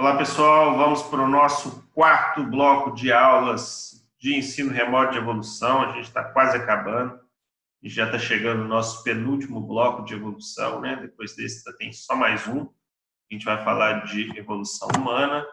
[0.00, 0.78] Olá, pessoal.
[0.78, 5.82] Vamos para o nosso quarto bloco de aulas de ensino remoto de evolução.
[5.82, 7.18] A gente está quase acabando.
[7.82, 10.94] E já está chegando o nosso penúltimo bloco de evolução, né?
[11.02, 12.60] Depois desse tem só mais um.
[12.60, 15.44] A gente vai falar de evolução humana.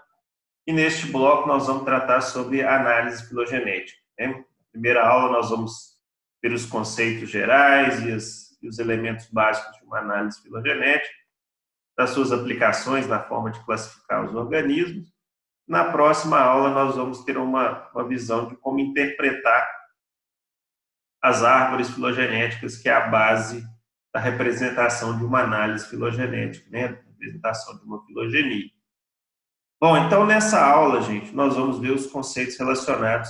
[0.68, 4.00] E neste bloco nós vamos tratar sobre análise filogenética.
[4.16, 4.28] Né?
[4.28, 6.00] Na primeira aula nós vamos
[6.40, 11.25] ver os conceitos gerais e, as, e os elementos básicos de uma análise filogenética,
[11.98, 15.14] das suas aplicações na forma de classificar os organismos.
[15.68, 19.68] Na próxima aula nós vamos ter uma, uma visão de como interpretar
[21.22, 23.66] as árvores filogenéticas, que é a base
[24.14, 26.86] da representação de uma análise filogenética, né?
[26.86, 28.70] a representação de uma filogenia.
[29.82, 33.30] Bom, então nessa aula, gente, nós vamos ver os conceitos relacionados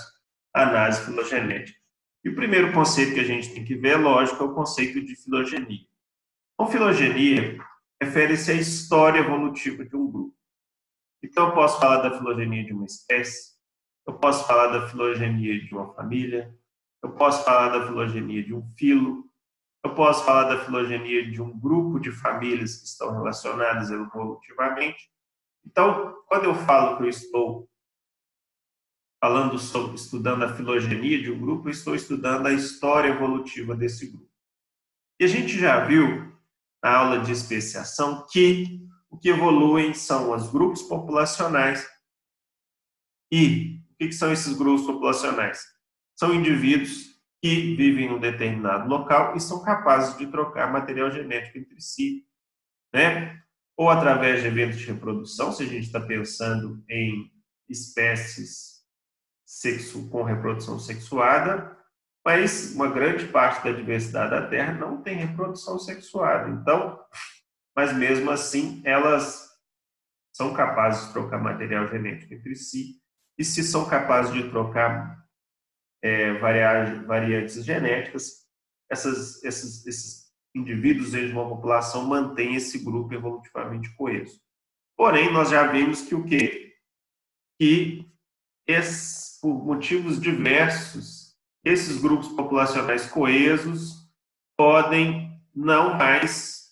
[0.53, 1.77] à análise filogenética.
[2.23, 5.15] E o primeiro conceito que a gente tem que ver, lógico, é o conceito de
[5.15, 5.85] filogenia.
[6.53, 7.59] Então, filogenia
[8.01, 10.35] refere-se à história evolutiva de um grupo.
[11.23, 13.55] Então, eu posso falar da filogenia de uma espécie,
[14.07, 16.55] eu posso falar da filogenia de uma família,
[17.03, 19.29] eu posso falar da filogenia de um filo,
[19.83, 25.09] eu posso falar da filogenia de um grupo de famílias que estão relacionadas evolutivamente.
[25.65, 27.69] Então, quando eu falo que eu estou
[29.23, 34.11] falando sobre estudando a filogenia de um grupo, eu estou estudando a história evolutiva desse
[34.11, 34.29] grupo.
[35.19, 36.34] E a gente já viu
[36.85, 41.83] na aula de especiação que o que evoluem são os grupos populacionais
[43.31, 45.63] e o que são esses grupos populacionais?
[46.15, 51.57] são indivíduos que vivem em um determinado local e são capazes de trocar material genético
[51.57, 52.23] entre si,
[52.93, 53.41] né?
[53.75, 57.31] Ou através de eventos de reprodução, se a gente está pensando em
[57.67, 58.85] espécies
[59.43, 61.75] sexo, com reprodução sexuada,
[62.25, 66.49] mas uma grande parte da diversidade da Terra não tem reprodução sexuada.
[66.49, 66.99] Então,
[67.75, 69.47] mas mesmo assim, elas
[70.33, 72.99] são capazes de trocar material genético entre si,
[73.37, 75.23] e se são capazes de trocar
[76.01, 76.33] é,
[77.05, 78.45] variantes genéticas,
[78.89, 80.25] essas, esses, esses
[80.55, 84.41] indivíduos de uma população mantêm esse grupo evolutivamente coeso.
[84.97, 86.73] Porém, nós já vimos que o quê?
[87.59, 88.09] Que
[88.65, 91.24] esses, por motivos diversos,
[91.65, 94.07] esses grupos populacionais coesos
[94.55, 96.69] podem não mais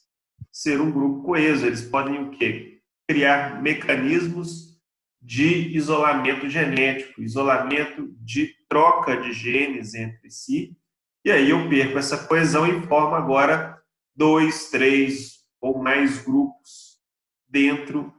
[0.51, 2.79] ser um grupo coeso, eles podem o quê?
[3.09, 4.79] Criar mecanismos
[5.19, 10.77] de isolamento genético, isolamento de troca de genes entre si,
[11.25, 13.81] e aí eu perco essa coesão e formo agora
[14.15, 16.99] dois, três ou mais grupos
[17.47, 18.13] dentro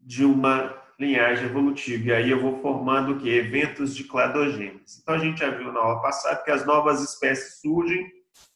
[0.00, 2.08] de uma linhagem evolutiva.
[2.08, 3.28] E aí eu vou formando o que?
[3.28, 5.00] Eventos de cladogênese.
[5.02, 8.10] Então a gente já viu na aula passada que as novas espécies surgem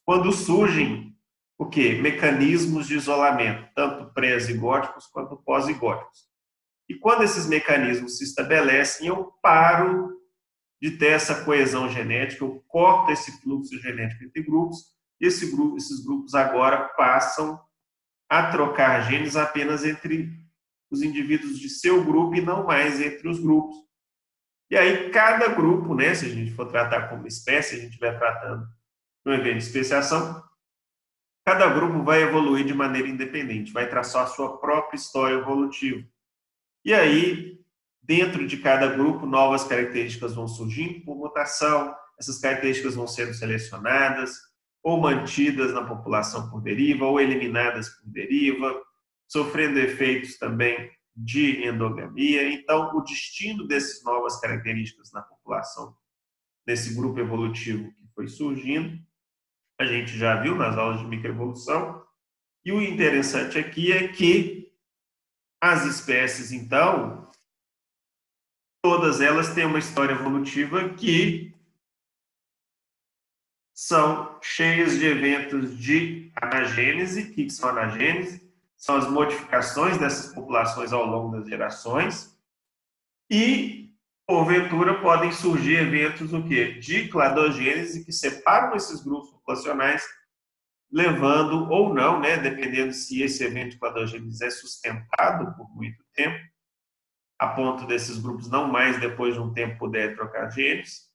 [0.05, 1.15] quando surgem
[1.59, 1.95] o que?
[1.95, 6.29] Mecanismos de isolamento, tanto pré-zigóticos quanto pós-zigóticos.
[6.89, 10.19] E quando esses mecanismos se estabelecem, eu paro
[10.83, 14.79] de ter essa coesão genética, eu corto esse fluxo genético entre grupos,
[15.21, 17.61] e esse grupo, esses grupos agora passam
[18.29, 20.31] a trocar genes apenas entre
[20.91, 23.77] os indivíduos de seu grupo e não mais entre os grupos.
[24.71, 28.19] E aí, cada grupo, né, se a gente for tratar como espécie, a gente estiver
[28.19, 28.67] tratando
[29.25, 30.43] no evento de especiação,
[31.45, 36.07] cada grupo vai evoluir de maneira independente, vai traçar a sua própria história evolutiva.
[36.85, 37.61] E aí,
[38.01, 44.39] dentro de cada grupo, novas características vão surgindo por mutação, essas características vão sendo selecionadas
[44.83, 48.81] ou mantidas na população por deriva ou eliminadas por deriva,
[49.31, 52.53] sofrendo efeitos também de endogamia.
[52.53, 55.97] Então, o destino dessas novas características na população,
[56.67, 58.99] desse grupo evolutivo que foi surgindo,
[59.79, 62.05] a gente já viu nas aulas de microevolução.
[62.65, 64.75] E o interessante aqui é que
[65.63, 67.31] as espécies, então,
[68.83, 71.55] todas elas têm uma história evolutiva que
[73.73, 77.23] são cheias de eventos de anagênese.
[77.23, 78.50] O que são anagênese?
[78.81, 82.35] São as modificações dessas populações ao longo das gerações.
[83.31, 83.93] E,
[84.27, 86.79] porventura, podem surgir eventos o quê?
[86.79, 90.03] de cladogênese que separam esses grupos populacionais
[90.91, 96.43] levando ou não, né, dependendo se esse evento de cladogênese é sustentado por muito tempo,
[97.39, 101.09] a ponto desses grupos não mais depois de um tempo poder trocar genes,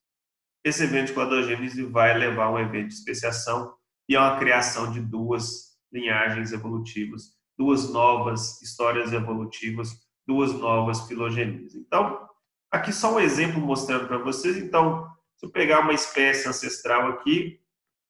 [0.64, 3.76] esse evento de cladogênese vai levar a um evento de especiação
[4.08, 9.90] e a uma criação de duas linhagens evolutivas, duas novas histórias evolutivas,
[10.26, 11.74] duas novas filogenias.
[11.74, 12.28] Então,
[12.70, 14.56] aqui só um exemplo mostrando para vocês.
[14.56, 15.06] Então,
[15.36, 17.60] se eu pegar uma espécie ancestral aqui,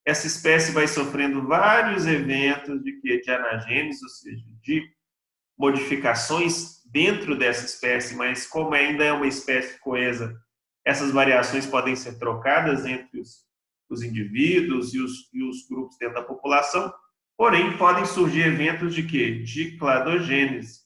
[0.05, 4.89] essa espécie vai sofrendo vários eventos de, de anagênese, ou seja, de
[5.59, 10.41] modificações dentro dessa espécie, mas como ainda é uma espécie coesa,
[10.85, 13.45] essas variações podem ser trocadas entre os,
[13.91, 16.93] os indivíduos e os, e os grupos dentro da população,
[17.37, 19.41] porém podem surgir eventos de quê?
[19.43, 20.81] De cladogênese.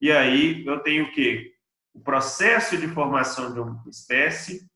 [0.00, 1.54] E aí eu tenho o quê?
[1.94, 4.68] O processo de formação de uma espécie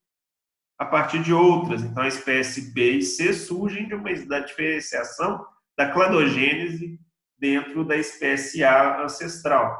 [0.79, 1.83] a partir de outras.
[1.83, 5.45] Então, a espécie B e C surgem de uma da diferenciação
[5.77, 6.99] da cladogênese
[7.39, 9.79] dentro da espécie A ancestral.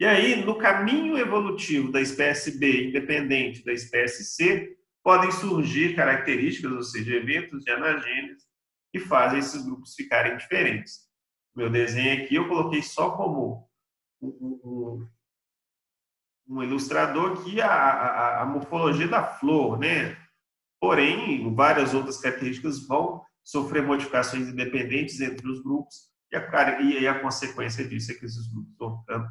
[0.00, 6.72] E aí, no caminho evolutivo da espécie B, independente da espécie C, podem surgir características,
[6.72, 8.44] ou seja, eventos de anagênese,
[8.94, 11.00] que fazem esses grupos ficarem diferentes.
[11.52, 13.68] Meu desenho aqui eu coloquei só como
[14.22, 15.08] um, um,
[16.48, 20.16] um ilustrador aqui a, a, a, morfologia da flor, né?
[20.80, 27.18] Porém, várias outras características vão sofrer modificações independentes entre os grupos e a, e a
[27.20, 29.26] consequência disso é que esses grupos vão ficando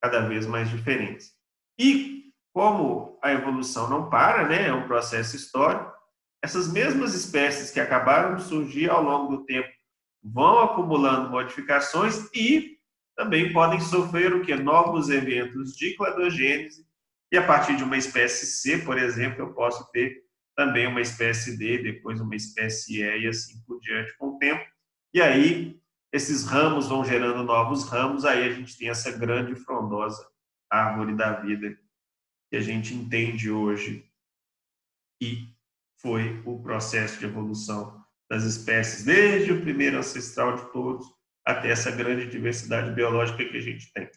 [0.00, 1.34] cada vez mais diferentes.
[1.78, 5.92] E como a evolução não para, né, é um processo histórico,
[6.44, 9.66] essas mesmas espécies que acabaram de surgir ao longo do tempo
[10.22, 12.76] vão acumulando modificações e
[13.16, 16.86] também podem sofrer o que novos eventos de cladogênese.
[17.32, 20.22] E a partir de uma espécie C, por exemplo, eu posso ter
[20.54, 24.62] também uma espécie D, depois uma espécie E e assim por diante com o tempo.
[25.14, 25.80] E aí
[26.12, 30.22] esses ramos vão gerando novos ramos, aí a gente tem essa grande frondosa
[30.70, 31.74] árvore da vida
[32.50, 34.06] que a gente entende hoje.
[35.22, 35.53] E
[36.04, 37.98] foi o processo de evolução
[38.30, 41.06] das espécies desde o primeiro ancestral de todos
[41.46, 44.10] até essa grande diversidade biológica que a gente tem.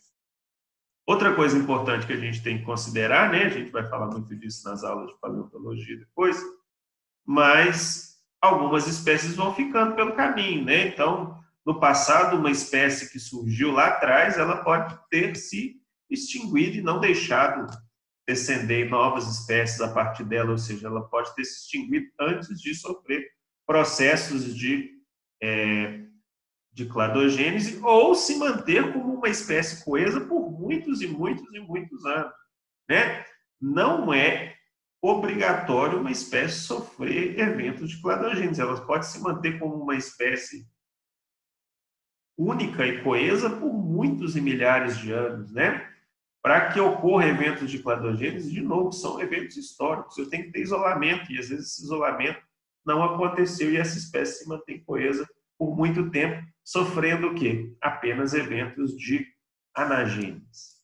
[1.08, 4.36] Outra coisa importante que a gente tem que considerar, né, a gente vai falar muito
[4.36, 6.44] disso nas aulas de paleontologia depois,
[7.26, 10.90] mas algumas espécies vão ficando pelo caminho, né?
[10.90, 15.78] Então, no passado, uma espécie que surgiu lá atrás, ela pode ter se
[16.10, 17.66] extinguido e não deixado
[18.28, 22.76] descender novas espécies a partir dela, ou seja, ela pode ter se extinguido antes de
[22.76, 23.26] sofrer
[23.66, 24.92] processos de,
[25.42, 26.02] é,
[26.74, 32.06] de cladogênese ou se manter como uma espécie coesa por muitos e muitos e muitos
[32.06, 32.34] anos.
[32.90, 33.26] Né?
[33.62, 34.56] Não é
[35.02, 40.68] obrigatório uma espécie sofrer eventos de cladogênese, ela pode se manter como uma espécie
[42.38, 45.97] única e coesa por muitos e milhares de anos, né?
[46.48, 50.18] Para que ocorra eventos de cladogênese, de novo, são eventos históricos.
[50.18, 52.42] Eu tenho que ter isolamento e às vezes esse isolamento
[52.86, 55.28] não aconteceu e essa espécie se mantém coesa
[55.58, 57.76] por muito tempo, sofrendo o quê?
[57.82, 59.28] Apenas eventos de
[59.76, 60.78] anagênese.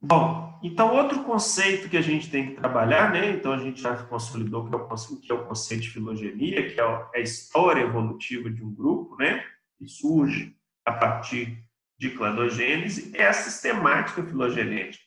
[0.00, 3.30] Bom, então outro conceito que a gente tem que trabalhar, né?
[3.30, 6.72] Então a gente já consolidou que é o conceito, que é o conceito de filogenia,
[6.72, 9.44] que é, é a história evolutiva de um grupo, né?
[9.76, 11.61] Que surge a partir
[12.02, 15.04] de cladogênese, é a sistemática filogenética.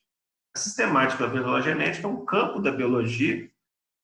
[0.55, 3.51] A sistemática filogenética é um campo da biologia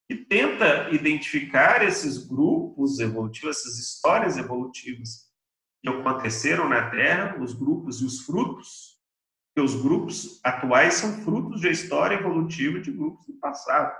[0.09, 5.31] que tenta identificar esses grupos evolutivos, essas histórias evolutivas
[5.81, 8.99] que aconteceram na Terra, os grupos e os frutos
[9.55, 13.95] que os grupos atuais são frutos da história evolutiva de grupos do passado.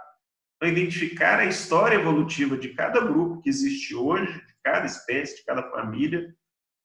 [0.57, 5.43] Então, identificar a história evolutiva de cada grupo que existe hoje, de cada espécie, de
[5.45, 6.35] cada família,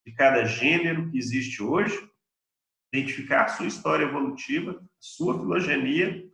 [0.06, 2.08] de cada gênero que existe hoje,
[2.94, 6.24] identificar a sua história evolutiva, sua filogenia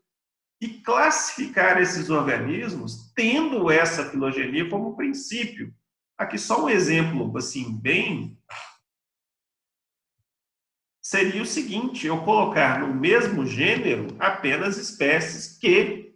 [0.61, 5.75] e classificar esses organismos tendo essa filogenia como princípio.
[6.19, 8.38] Aqui só um exemplo assim bem
[11.02, 16.14] seria o seguinte: eu colocar no mesmo gênero apenas espécies que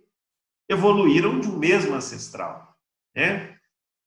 [0.68, 2.76] evoluíram de um mesmo ancestral.
[3.14, 3.58] Né?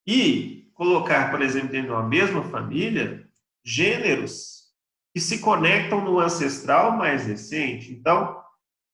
[0.06, 3.28] E colocar, por exemplo, dentro de uma mesma família,
[3.63, 4.60] gêneros
[5.13, 7.92] que se conectam no ancestral mais recente.
[7.92, 8.39] Então,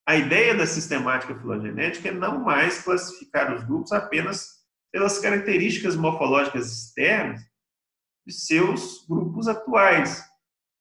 [0.08, 4.56] a ideia da sistemática filogenética é não mais classificar os grupos apenas
[4.92, 7.42] pelas características morfológicas externas
[8.26, 10.24] de seus grupos atuais,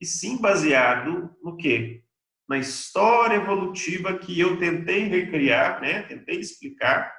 [0.00, 2.03] e sim baseado no quê?
[2.49, 6.03] Na história evolutiva que eu tentei recriar, né?
[6.03, 7.12] tentei explicar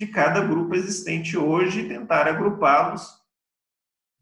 [0.00, 3.21] de cada grupo existente hoje e tentar agrupá-los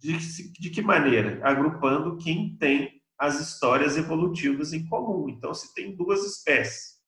[0.01, 1.41] de, de que maneira?
[1.47, 5.29] Agrupando quem tem as histórias evolutivas em comum.
[5.29, 6.99] Então, se tem duas espécies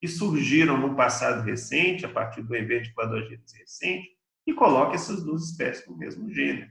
[0.00, 4.08] que surgiram no passado recente, a partir do evento de cladogênese recente,
[4.46, 6.70] e coloque essas duas espécies no mesmo gênero.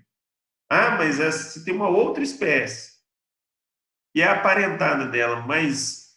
[0.69, 2.95] Ah, mas se tem uma outra espécie
[4.13, 6.15] e é aparentada dela, mas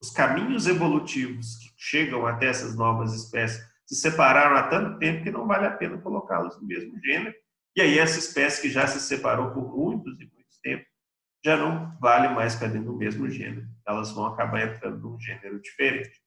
[0.00, 5.30] os caminhos evolutivos que chegam até essas novas espécies se separaram há tanto tempo que
[5.30, 7.34] não vale a pena colocá-las no mesmo gênero.
[7.76, 10.90] E aí essa espécie que já se separou por muitos e muitos tempos
[11.44, 13.66] já não vale mais para dentro do mesmo gênero.
[13.86, 16.20] Elas vão acabar entrando num gênero diferente.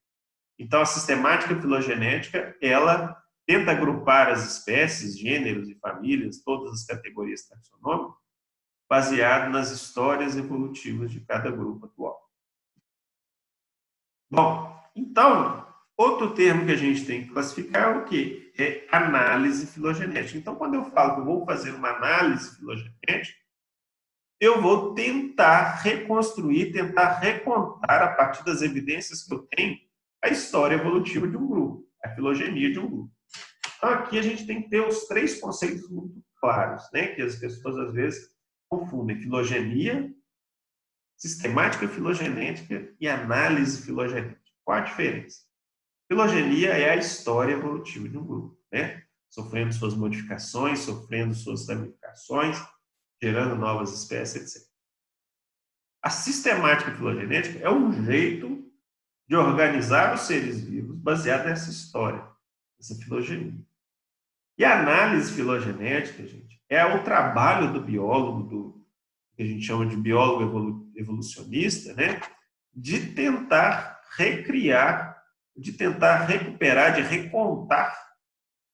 [0.58, 7.48] Então, a sistemática filogenética, ela tenta agrupar as espécies, gêneros e famílias, todas as categorias
[7.48, 8.22] taxonômicas,
[8.90, 12.22] baseado nas histórias evolutivas de cada grupo atual.
[14.32, 18.43] Bom, então, outro termo que a gente tem que classificar é o quê?
[18.58, 20.38] É análise filogenética.
[20.38, 23.44] Então, quando eu falo que eu vou fazer uma análise filogenética,
[24.40, 29.78] eu vou tentar reconstruir, tentar recontar, a partir das evidências que eu tenho,
[30.24, 33.14] a história evolutiva de um grupo, a filogenia de um grupo.
[33.78, 37.08] Então, aqui a gente tem que ter os três conceitos muito claros, né?
[37.08, 38.30] que as pessoas às vezes
[38.70, 40.14] confundem: filogenia,
[41.18, 44.42] sistemática filogenética e análise filogenética.
[44.66, 45.40] Qual a diferença?
[46.08, 49.04] Filogenia é a história evolutiva de um grupo, né?
[49.30, 52.58] sofrendo suas modificações, sofrendo suas ramificações,
[53.22, 54.74] gerando novas espécies, etc.
[56.02, 58.70] A sistemática filogenética é um jeito
[59.28, 62.24] de organizar os seres vivos baseado nessa história,
[62.78, 63.56] nessa filogenia.
[64.58, 68.86] E a análise filogenética, gente, é o trabalho do biólogo, do
[69.36, 72.22] que a gente chama de biólogo evolucionista, né,
[72.74, 75.13] de tentar recriar,
[75.56, 77.96] de tentar recuperar, de recontar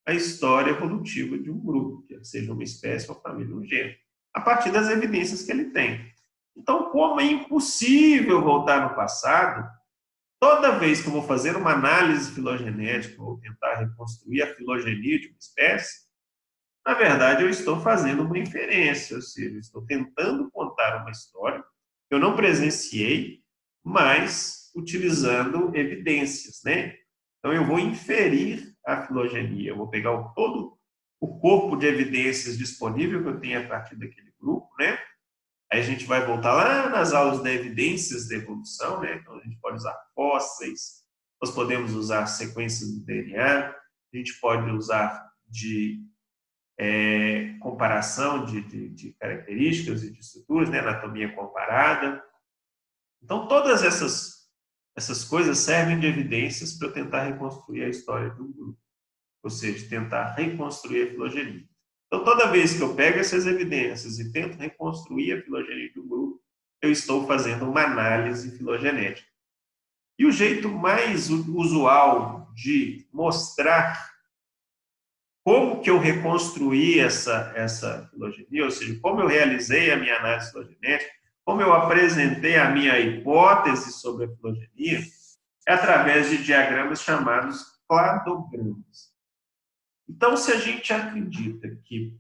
[0.05, 3.98] a história evolutiva de um grupo, seja uma espécie, uma família, um gênero
[4.33, 6.13] a partir das evidências que ele tem.
[6.55, 9.67] Então, como é impossível voltar no passado,
[10.39, 15.27] toda vez que eu vou fazer uma análise filogenética ou tentar reconstruir a filogenia de
[15.27, 16.07] uma espécie,
[16.86, 21.63] na verdade eu estou fazendo uma inferência, ou seja, estou tentando contar uma história
[22.07, 23.41] que eu não presenciei,
[23.83, 26.95] mas utilizando evidências, né?
[27.39, 30.77] Então eu vou inferir a filogenia, eu vou pegar o todo
[31.21, 34.98] o corpo de evidências disponível que eu tenho a partir daquele grupo, né?
[35.71, 39.15] Aí a gente vai voltar lá nas aulas de evidências da evolução, né?
[39.15, 41.03] Então a gente pode usar fósseis,
[41.41, 43.75] nós podemos usar sequências do DNA,
[44.13, 46.03] a gente pode usar de
[46.79, 50.79] é, comparação de, de, de, características e de estruturas, né?
[50.79, 52.24] anatomia comparada.
[53.21, 54.38] Então todas essas
[55.00, 58.79] essas coisas servem de evidências para tentar reconstruir a história de um grupo
[59.44, 61.68] ou seja, tentar reconstruir a filogenia.
[62.08, 66.08] Então, toda vez que eu pego essas evidências e tento reconstruir a filogenia de um
[66.08, 66.41] grupo,
[66.82, 69.27] eu estou fazendo uma análise filogenética.
[70.18, 74.10] E o jeito mais usual de mostrar
[75.46, 80.51] como que eu reconstruí essa, essa filogenia, ou seja, como eu realizei a minha análise
[80.51, 81.18] filogenética,
[81.50, 85.03] como eu apresentei a minha hipótese sobre a filogenia,
[85.68, 89.12] é através de diagramas chamados cladogramas.
[90.08, 92.15] Então, se a gente acredita que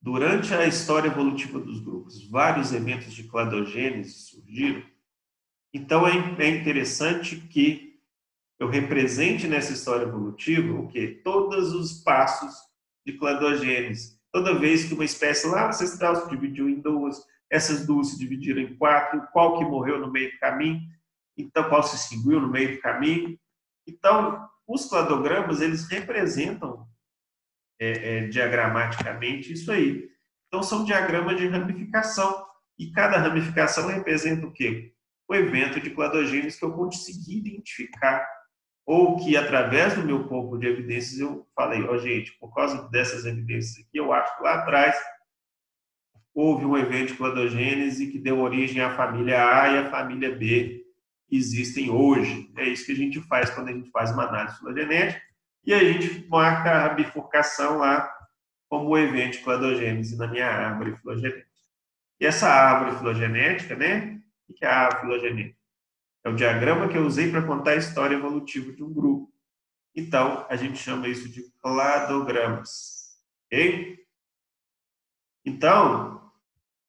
[0.00, 4.82] durante a história evolutiva dos grupos, vários eventos de cladogênese surgiram,
[5.74, 6.12] então é,
[6.42, 8.00] é interessante que
[8.58, 12.54] eu represente nessa história evolutiva o que todos os passos
[13.04, 14.15] de cladogênese.
[14.36, 17.16] Toda vez que uma espécie lá ancestral se dividiu em duas,
[17.50, 20.78] essas duas se dividiram em quatro, qual que morreu no meio do caminho,
[21.38, 23.40] então qual se extinguiu no meio do caminho.
[23.86, 26.86] Então, os cladogramas, eles representam
[27.80, 27.88] é,
[28.18, 30.06] é, diagramaticamente isso aí.
[30.48, 32.44] Então, são diagramas de ramificação.
[32.78, 34.92] E cada ramificação representa o quê?
[35.26, 38.28] O evento de cladogênese que eu consegui identificar.
[38.86, 42.88] Ou que, através do meu corpo de evidências, eu falei, ó, oh, gente, por causa
[42.88, 44.96] dessas evidências aqui, eu acho que lá atrás
[46.32, 50.84] houve um evento de cladogênese que deu origem à família A e à família B
[51.30, 52.52] existem hoje.
[52.56, 55.20] É isso que a gente faz quando a gente faz uma análise filogenética
[55.64, 58.08] e a gente marca a bifurcação lá
[58.68, 61.46] como o evento cladogênese na minha árvore filogenética.
[62.20, 64.20] E essa árvore filogenética, né?
[64.48, 65.58] O que é a árvore filogenética?
[66.26, 69.32] É o diagrama que eu usei para contar a história evolutiva de um grupo.
[69.94, 73.16] Então, a gente chama isso de cladogramas.
[73.44, 73.96] Ok?
[75.44, 76.32] Então,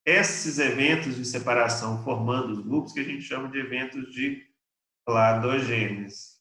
[0.04, 4.44] esses eventos de separação formando os grupos que a gente chama de eventos de
[5.06, 6.38] cladogênese.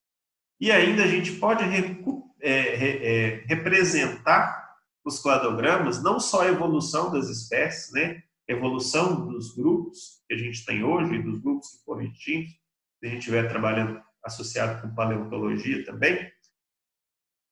[0.60, 4.76] E ainda a gente pode é, é, representar
[5.06, 8.24] os cladogramas, não só a evolução das espécies, né?
[8.48, 12.58] evolução dos grupos que a gente tem hoje, dos grupos que foram extintos,
[13.00, 16.32] se a gente estiver trabalhando associado com paleontologia também,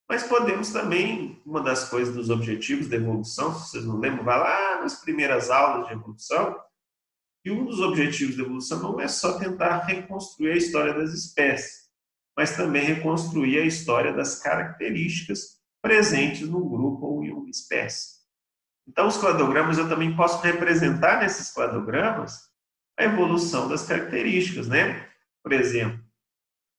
[0.08, 4.40] mas podemos também, uma das coisas dos objetivos da evolução, se vocês não lembram, vai
[4.40, 6.56] lá nas primeiras aulas de evolução,
[7.44, 11.86] e um dos objetivos da evolução não é só tentar reconstruir a história das espécies,
[12.38, 18.16] mas também reconstruir a história das características presentes num grupo ou em uma espécie.
[18.88, 22.50] Então, os cladogramas eu também posso representar nesses cladogramas
[22.98, 25.10] a evolução das características, né?
[25.46, 26.04] Por exemplo,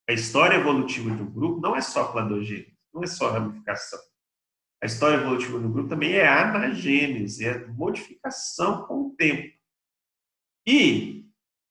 [0.09, 4.01] a história evolutiva de um grupo não é só cladogênese, não é só ramificação.
[4.83, 9.57] A história evolutiva do grupo também é anagênese, é modificação com o tempo.
[10.67, 11.31] E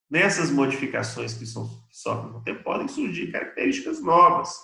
[0.09, 4.57] nessas modificações que, são, que sofrem com o tempo podem surgir características novas,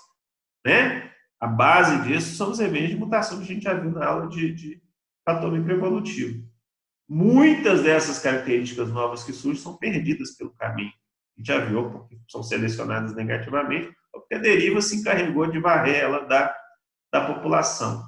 [0.66, 1.14] né?
[1.38, 4.30] A base disso são os eventos de mutação que a gente já viu na aula
[4.30, 4.82] de, de
[5.26, 6.50] fator microevolutivo.
[7.10, 10.94] Muitas dessas características novas que surgem são perdidas pelo caminho.
[11.42, 16.20] Gente já viu porque são selecionadas negativamente, porque a deriva se encarregou de varrer ela
[16.28, 16.56] da,
[17.12, 18.04] da população.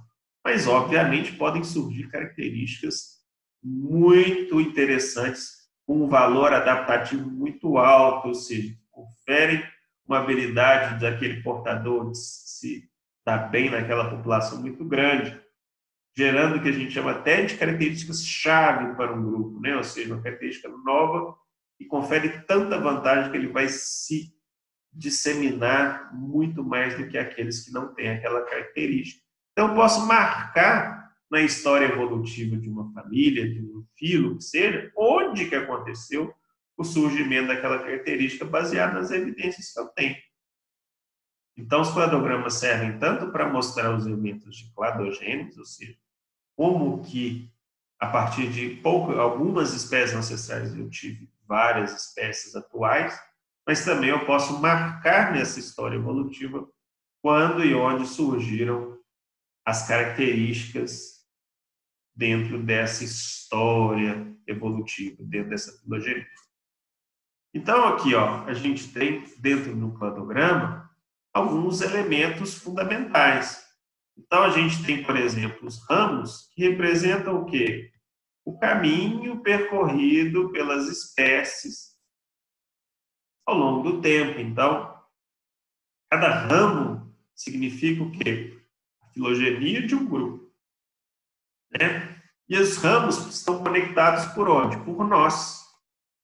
[0.45, 3.23] Mas, obviamente, podem surgir características
[3.63, 9.63] muito interessantes, com um valor adaptativo muito alto, ou seja, conferem
[10.07, 12.87] uma habilidade daquele portador de se
[13.25, 15.41] dar bem naquela população muito grande,
[16.15, 19.75] gerando o que a gente chama até de características-chave para um grupo, né?
[19.75, 21.35] ou seja, uma característica nova
[21.79, 24.33] e confere tanta vantagem que ele vai se
[24.91, 29.23] disseminar muito mais do que aqueles que não têm aquela característica.
[29.51, 34.91] Então, eu posso marcar na história evolutiva de uma família, de um filo, que seja,
[34.95, 36.33] onde que aconteceu
[36.77, 40.15] o surgimento daquela característica baseado nas evidências que eu tenho.
[41.55, 45.95] Então, os cladogramas servem tanto para mostrar os elementos de cladogênese, ou seja,
[46.55, 47.51] como que
[47.99, 53.17] a partir de pouco, algumas espécies ancestrais eu tive várias espécies atuais,
[53.65, 56.67] mas também eu posso marcar nessa história evolutiva
[57.21, 58.97] quando e onde surgiram
[59.65, 61.23] as características
[62.15, 66.27] dentro dessa história evolutiva, dentro dessa filogenia.
[67.53, 70.89] Então, aqui, ó, a gente tem dentro do cladograma
[71.33, 73.63] alguns elementos fundamentais.
[74.17, 77.92] Então, a gente tem, por exemplo, os ramos, que representam o quê?
[78.45, 81.93] O caminho percorrido pelas espécies
[83.45, 84.39] ao longo do tempo.
[84.39, 84.97] Então,
[86.09, 88.53] cada ramo significa o quê?
[89.13, 90.51] filogenia de um grupo.
[91.71, 92.21] Né?
[92.49, 94.77] E os ramos estão conectados por onde?
[94.77, 95.63] Por nós.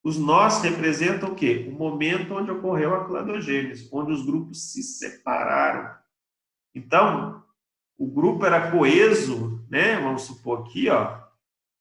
[0.03, 1.67] Os nós representam o quê?
[1.69, 5.93] O momento onde ocorreu a cladogênese, onde os grupos se separaram.
[6.73, 7.43] Então,
[7.97, 9.99] o grupo era coeso, né?
[9.99, 11.18] Vamos supor aqui, ó.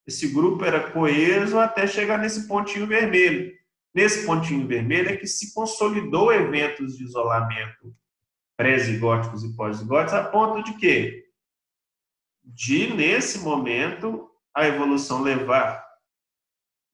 [0.09, 3.55] Esse grupo era coeso até chegar nesse pontinho vermelho.
[3.95, 7.95] Nesse pontinho vermelho é que se consolidou eventos de isolamento
[8.57, 11.27] pré-zigóticos e pós-zigóticos, a ponto de quê?
[12.43, 15.87] De, nesse momento, a evolução levar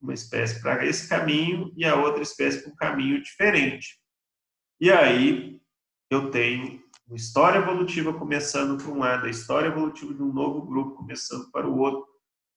[0.02, 3.96] uma espécie para esse caminho e a outra espécie para um caminho diferente.
[4.80, 5.60] E aí
[6.10, 10.62] eu tenho uma história evolutiva começando por um lado, a história evolutiva de um novo
[10.62, 12.13] grupo começando para o outro,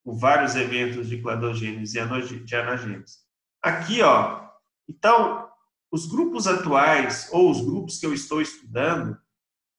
[0.07, 3.17] com vários eventos de cladogênese e de anagênese.
[3.61, 4.47] Aqui, ó,
[4.87, 5.49] então,
[5.91, 9.17] os grupos atuais, ou os grupos que eu estou estudando,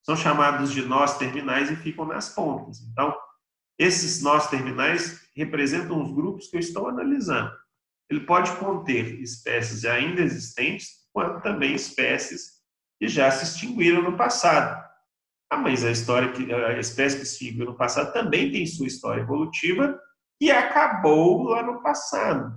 [0.05, 2.79] são chamados de nós terminais e ficam nas pontas.
[2.81, 3.17] Então,
[3.79, 7.51] esses nós terminais representam os grupos que eu estou analisando.
[8.11, 12.59] Ele pode conter espécies ainda existentes, quanto também espécies
[13.01, 14.79] que já se extinguiram no passado.
[15.49, 18.87] Ah, mas a história que a espécie que se extinguiu no passado também tem sua
[18.87, 19.99] história evolutiva
[20.41, 22.55] e acabou lá no passado.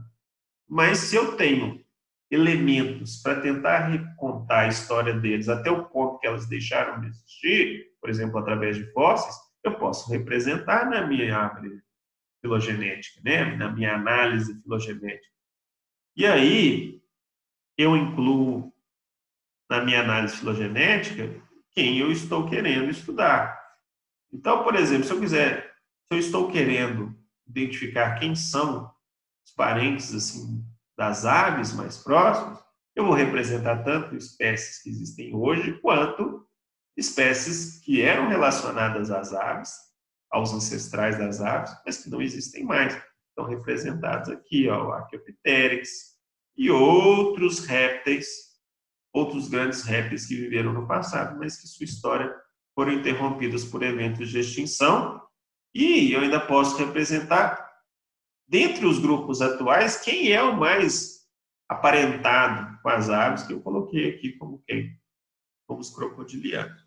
[0.67, 1.83] Mas se eu tenho
[2.29, 7.87] elementos para tentar recontar a história deles até o ponto que elas deixaram de existir,
[7.99, 11.81] por exemplo, através de fósseis, eu posso representar na minha árvore
[12.41, 13.55] filogenética, né?
[13.55, 15.31] na minha análise filogenética.
[16.15, 17.01] E aí,
[17.77, 18.73] eu incluo
[19.69, 21.41] na minha análise filogenética
[21.71, 23.59] quem eu estou querendo estudar.
[24.31, 25.73] Então, por exemplo, se eu quiser,
[26.07, 27.15] se eu estou querendo
[27.51, 28.91] identificar quem são
[29.45, 30.63] os parentes assim
[30.97, 32.59] das aves mais próximas,
[32.95, 36.45] eu vou representar tanto espécies que existem hoje, quanto
[36.97, 39.73] espécies que eram relacionadas às aves,
[40.29, 42.93] aos ancestrais das aves, mas que não existem mais.
[43.29, 46.11] Estão representados aqui, ó, o Archaeopteryx
[46.57, 48.27] e outros répteis,
[49.13, 52.33] outros grandes répteis que viveram no passado, mas que sua história
[52.75, 55.21] foram interrompidas por eventos de extinção.
[55.73, 57.71] E eu ainda posso representar
[58.47, 61.21] dentre os grupos atuais, quem é o mais
[61.69, 64.91] aparentado com as aves que eu coloquei aqui como quem?
[65.65, 66.85] Como os crocodilianos.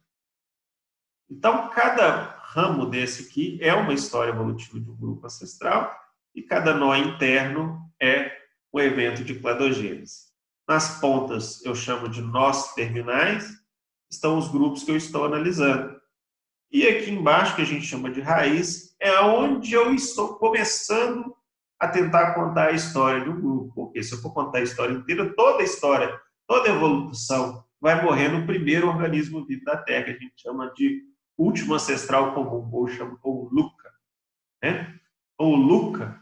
[1.30, 5.98] Então, cada ramo desse aqui é uma história evolutiva de um grupo ancestral
[6.34, 8.30] e cada nó interno é
[8.72, 10.26] um evento de cladogênese.
[10.68, 13.50] Nas pontas, eu chamo de nós terminais,
[14.10, 15.93] estão os grupos que eu estou analisando.
[16.74, 21.32] E aqui embaixo, que a gente chama de raiz, é onde eu estou começando
[21.78, 23.72] a tentar contar a história um grupo.
[23.72, 28.02] Porque se eu for contar a história inteira, toda a história, toda a evolução vai
[28.02, 31.04] morrer no primeiro organismo vivo da Terra, que a gente chama de
[31.38, 33.92] último ancestral comum, ou chama ou Luca.
[34.60, 34.98] Né?
[35.38, 36.20] Ou Luca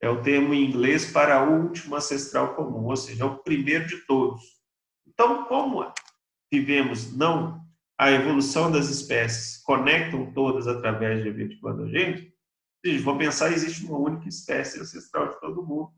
[0.00, 3.98] é o termo em inglês para último ancestral comum, ou seja, é o primeiro de
[4.06, 4.40] todos.
[5.06, 5.92] Então, como
[6.50, 7.60] vivemos não
[8.00, 12.32] a evolução das espécies conectam todas através de evento planogênico,
[13.02, 15.92] vou pensar, existe uma única espécie ancestral de todo mundo.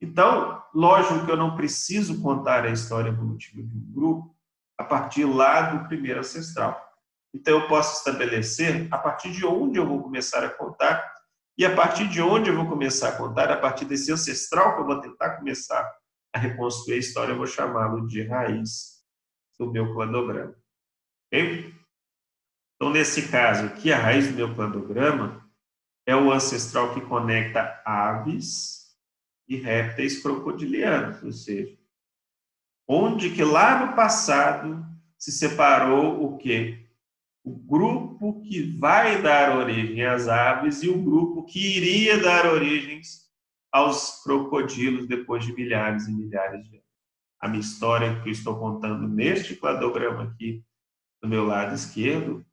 [0.00, 4.36] Então, lógico que eu não preciso contar a história evolutiva de um grupo
[4.76, 6.76] a partir lá do primeiro ancestral.
[7.32, 11.08] Então, eu posso estabelecer a partir de onde eu vou começar a contar
[11.56, 14.80] e a partir de onde eu vou começar a contar, a partir desse ancestral que
[14.80, 15.88] eu vou tentar começar
[16.34, 19.04] a reconstruir a história, eu vou chamá-lo de raiz
[19.56, 20.60] do meu cladograma.
[21.32, 25.42] Então, nesse caso aqui, a raiz do meu cladograma
[26.06, 28.94] é o ancestral que conecta aves
[29.48, 31.76] e répteis crocodilianos, ou seja,
[32.86, 34.84] onde que lá no passado
[35.18, 36.86] se separou o quê?
[37.44, 43.30] O grupo que vai dar origem às aves e o grupo que iria dar origens
[43.72, 46.86] aos crocodilos depois de milhares e milhares de anos.
[47.40, 50.64] A minha história que eu estou contando neste cladograma aqui,
[51.22, 52.44] do meu lado esquerdo,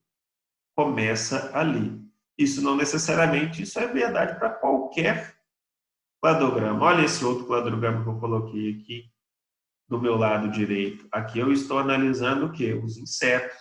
[0.75, 1.99] começa ali.
[2.37, 5.35] Isso não necessariamente, isso é verdade para qualquer
[6.21, 6.85] cladograma.
[6.85, 9.11] Olha esse outro cladograma que eu coloquei aqui
[9.89, 11.07] do meu lado direito.
[11.11, 12.73] Aqui eu estou analisando o que?
[12.73, 13.57] Os insetos.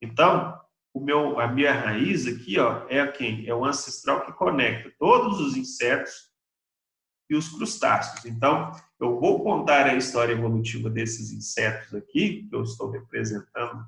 [0.00, 0.60] Então,
[0.94, 3.48] o meu, a minha raiz aqui ó, é quem?
[3.48, 6.30] É o ancestral que conecta todos os insetos
[7.30, 8.26] e os crustáceos.
[8.26, 13.84] Então, eu vou contar a história evolutiva desses insetos aqui, que eu estou representando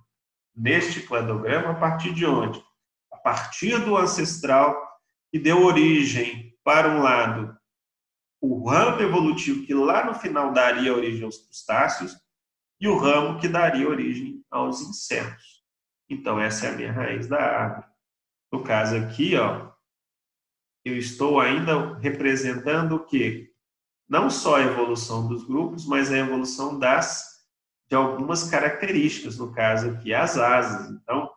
[0.55, 2.63] neste cladograma, a partir de onde?
[3.25, 4.77] partir do ancestral
[5.33, 7.57] que deu origem, para um lado,
[8.41, 12.15] o ramo evolutivo que lá no final daria origem aos crustáceos
[12.79, 15.65] e o ramo que daria origem aos insetos.
[16.09, 17.87] Então, essa é a minha raiz da árvore.
[18.53, 19.73] No caso aqui, ó,
[20.85, 23.51] eu estou ainda representando o quê?
[24.07, 27.34] Não só a evolução dos grupos, mas a evolução das
[27.89, 30.91] de algumas características, no caso aqui, as asas.
[30.91, 31.31] Então,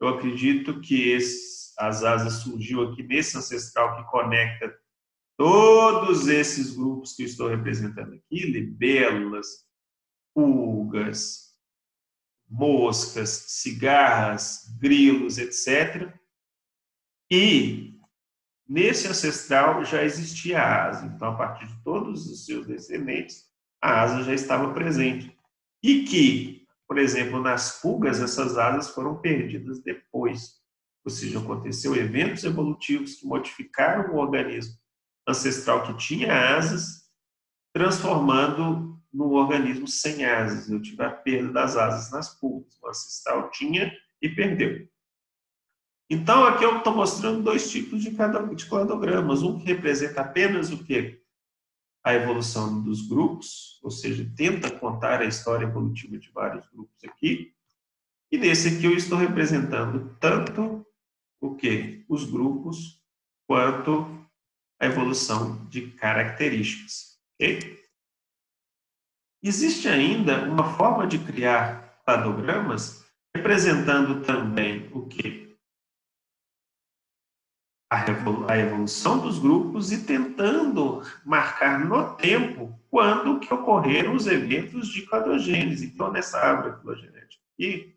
[0.00, 4.72] eu acredito que esse, as asas surgiu aqui nesse ancestral que conecta
[5.36, 9.66] todos esses grupos que eu estou representando aqui, libélulas,
[10.34, 11.52] pulgas,
[12.48, 16.14] moscas, cigarras, grilos, etc.
[17.30, 17.98] E
[18.68, 21.06] nesse ancestral já existia a asa.
[21.06, 25.31] Então, a partir de todos os seus descendentes, a asa já estava presente.
[25.82, 30.60] E que por exemplo, nas pulgas, essas asas foram perdidas depois.
[31.02, 34.74] Ou seja, aconteceu eventos evolutivos que modificaram o organismo
[35.26, 37.10] ancestral que tinha asas,
[37.74, 40.70] transformando num organismo sem asas.
[40.70, 42.78] Eu tive a perda das asas nas pulgas.
[42.82, 43.90] O ancestral tinha
[44.20, 44.86] e perdeu.
[46.10, 49.42] Então, aqui eu estou mostrando dois tipos de, de cladogramas.
[49.42, 51.21] Um que representa apenas o quê?
[52.04, 57.54] A evolução dos grupos, ou seja, tenta contar a história evolutiva de vários grupos aqui.
[58.30, 60.84] E nesse aqui eu estou representando tanto
[61.40, 63.00] o que os grupos
[63.46, 64.26] quanto
[64.80, 67.18] a evolução de características.
[69.42, 75.51] Existe ainda uma forma de criar cladogramas representando também o que
[78.48, 85.02] a evolução dos grupos e tentando marcar no tempo quando que ocorreram os eventos de
[85.02, 85.86] cladogênese.
[85.86, 87.92] Então, nessa árvore filogenética eu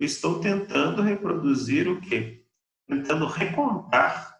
[0.00, 2.44] estou tentando reproduzir o quê?
[2.86, 4.38] Tentando recontar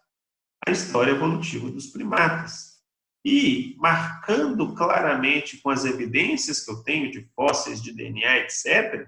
[0.65, 2.79] a história evolutiva dos primatas.
[3.23, 9.07] E marcando claramente com as evidências que eu tenho de fósseis, de DNA, etc.,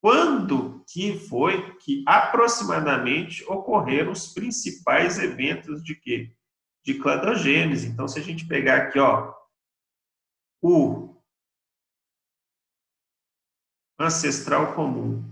[0.00, 6.34] quando que foi que aproximadamente ocorreram os principais eventos de quê?
[6.84, 7.88] De cladogênese.
[7.88, 9.34] Então, se a gente pegar aqui, ó,
[10.62, 11.16] o
[13.98, 15.24] ancestral comum,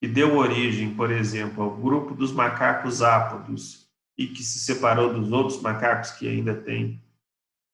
[0.00, 5.32] que deu origem, por exemplo, ao grupo dos macacos ápodos e que se separou dos
[5.32, 7.02] outros macacos que ainda têm,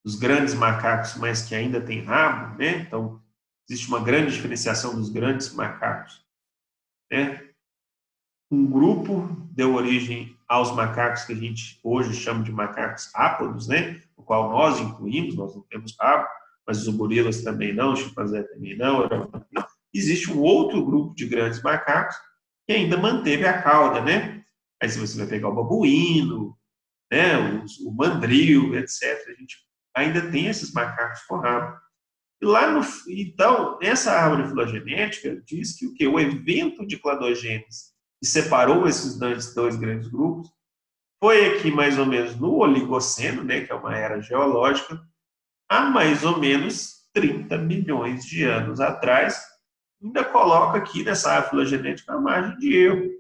[0.04, 2.80] os grandes macacos, mas que ainda têm rabo, né?
[2.80, 3.20] Então,
[3.68, 6.24] existe uma grande diferenciação dos grandes macacos.
[7.10, 7.48] Né?
[8.50, 14.00] Um grupo deu origem aos macacos que a gente hoje chama de macacos ápodos, né?
[14.16, 16.26] o qual nós incluímos, nós não temos rabo,
[16.66, 19.66] mas os gorilas também não, o chimpanzé também não, não.
[19.92, 22.16] Existe um outro grupo de grandes macacos
[22.66, 24.44] que ainda manteve a cauda, né?
[24.80, 26.56] Aí se você vai pegar o babuíno,
[27.10, 29.56] né, o, o mandril, etc., a gente
[29.94, 31.76] ainda tem esses macacos com rabo.
[32.40, 37.92] E lá no, então, essa árvore filogenética diz que o que o evento de cladogênese
[38.20, 40.50] que separou esses dois, grandes grupos
[41.20, 45.00] foi aqui mais ou menos no Oligoceno, né, que é uma era geológica,
[45.68, 49.42] há mais ou menos 30 milhões de anos atrás.
[50.02, 53.10] Ainda coloca aqui nessa árvore filogenética a margem de erro.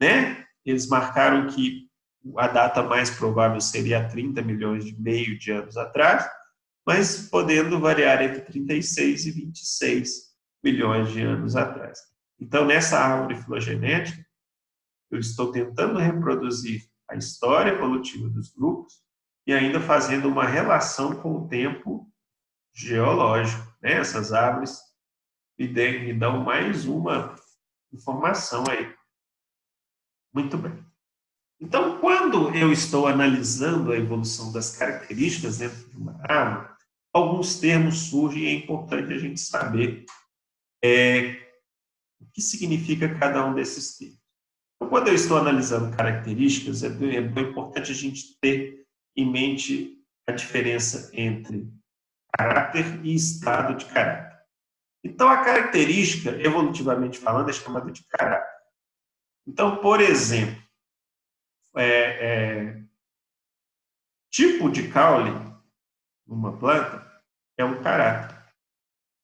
[0.00, 0.44] Né?
[0.64, 1.88] Eles marcaram que
[2.36, 6.28] a data mais provável seria 30 milhões de meio de anos atrás,
[6.86, 11.98] mas podendo variar entre 36 e 26 milhões de anos atrás.
[12.40, 14.24] Então, nessa árvore filogenética,
[15.10, 18.94] eu estou tentando reproduzir a história evolutiva dos grupos
[19.46, 22.10] e ainda fazendo uma relação com o tempo
[22.74, 23.62] geológico.
[23.82, 23.92] Né?
[23.92, 24.80] Essas árvores
[25.58, 27.34] me dão mais uma
[27.92, 28.92] informação aí.
[30.32, 30.84] Muito bem.
[31.60, 36.71] Então, quando eu estou analisando a evolução das características dentro de uma árvore,
[37.12, 40.04] alguns termos surgem e é importante a gente saber
[40.82, 41.32] é,
[42.20, 44.18] o que significa cada um desses termos.
[44.76, 50.32] Então, quando eu estou analisando características, é, é importante a gente ter em mente a
[50.32, 51.68] diferença entre
[52.36, 54.32] caráter e estado de caráter.
[55.04, 58.52] Então, a característica, evolutivamente falando, é chamada de caráter.
[59.46, 60.62] Então, por exemplo,
[61.76, 62.82] é, é,
[64.30, 65.51] tipo de caule
[66.32, 67.06] numa planta
[67.56, 68.36] é um caráter.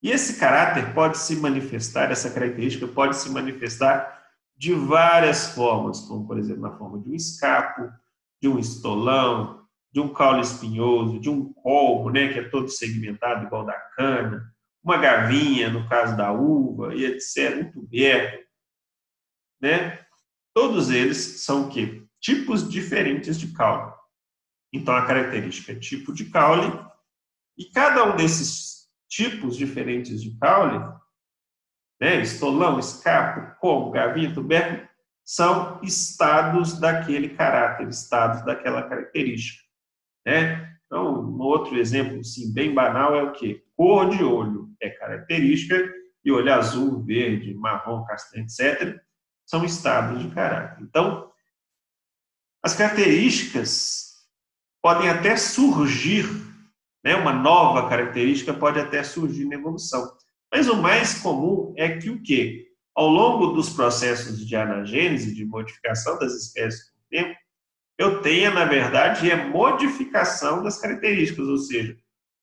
[0.02, 4.16] E esse caráter pode se manifestar, essa característica pode se manifestar
[4.56, 7.90] de várias formas, como por exemplo na forma de um escapo,
[8.40, 13.46] de um estolão, de um caule espinhoso, de um colmo, né, que é todo segmentado
[13.46, 18.44] igual da cana, uma gavinha no caso da uva e etc, um tubérculo,
[19.60, 19.98] né?
[20.54, 22.08] Todos eles são o quê?
[22.20, 23.92] tipos diferentes de caule.
[24.72, 26.66] Então, a característica é tipo de caule,
[27.58, 30.78] e cada um desses tipos diferentes de caule,
[32.00, 34.86] né, estolão, escapo, como, gavinha, tubérculo,
[35.24, 39.62] são estados daquele caráter, estados daquela característica.
[40.24, 40.78] Né?
[40.86, 43.62] Então, um outro exemplo assim, bem banal é o que?
[43.76, 45.92] Cor de olho é característica,
[46.24, 49.00] e olho azul, verde, marrom, castanho, etc.,
[49.46, 50.82] são estados de caráter.
[50.82, 51.32] Então,
[52.62, 54.26] as características
[54.82, 56.26] podem até surgir,
[57.08, 60.12] né, uma nova característica pode até surgir na evolução.
[60.52, 62.66] Mas o mais comum é que o quê?
[62.94, 67.38] Ao longo dos processos de anagênese, de modificação das espécies com o tempo,
[67.96, 71.96] eu tenha, na verdade, a modificação das características, ou seja,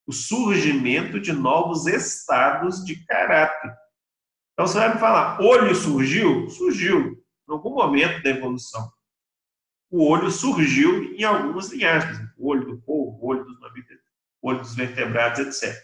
[0.08, 3.72] o surgimento de novos estados de caráter.
[4.54, 6.50] Então, você vai me falar, olho surgiu?
[6.50, 8.90] Surgiu, em algum momento da evolução
[9.96, 13.55] o olho surgiu em algumas linhagens, o olho do povo, o olho dos mamíferos, o
[14.48, 15.76] olho dos vertebrados, etc.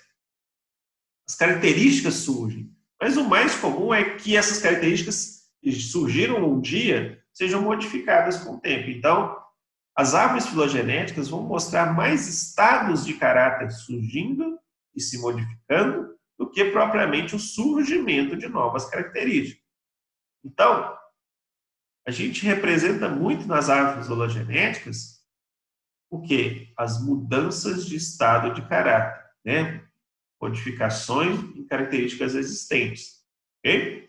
[1.28, 2.72] As características surgem,
[3.02, 8.56] mas o mais comum é que essas características que surgiram um dia sejam modificadas com
[8.56, 8.90] o tempo.
[8.90, 9.38] Então,
[9.96, 14.60] as árvores filogenéticas vão mostrar mais estados de caráter surgindo
[14.96, 19.64] e se modificando do que propriamente o surgimento de novas características.
[20.44, 20.98] Então,
[22.06, 25.21] a gente representa muito nas árvores hologenéticas
[26.12, 26.74] o que?
[26.78, 29.84] As mudanças de estado de caráter, né?
[30.40, 33.24] Modificações em características existentes,
[33.60, 34.06] ok?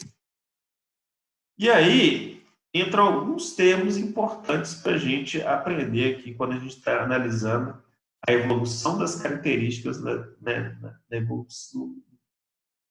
[1.56, 7.04] E aí, entram alguns termos importantes para a gente aprender aqui quando a gente está
[7.04, 7.80] analisando
[8.26, 10.76] a evolução das características na, né,
[11.10, 11.94] evolução,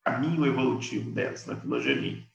[0.05, 2.25] caminho evolutivo delas, na filogenia.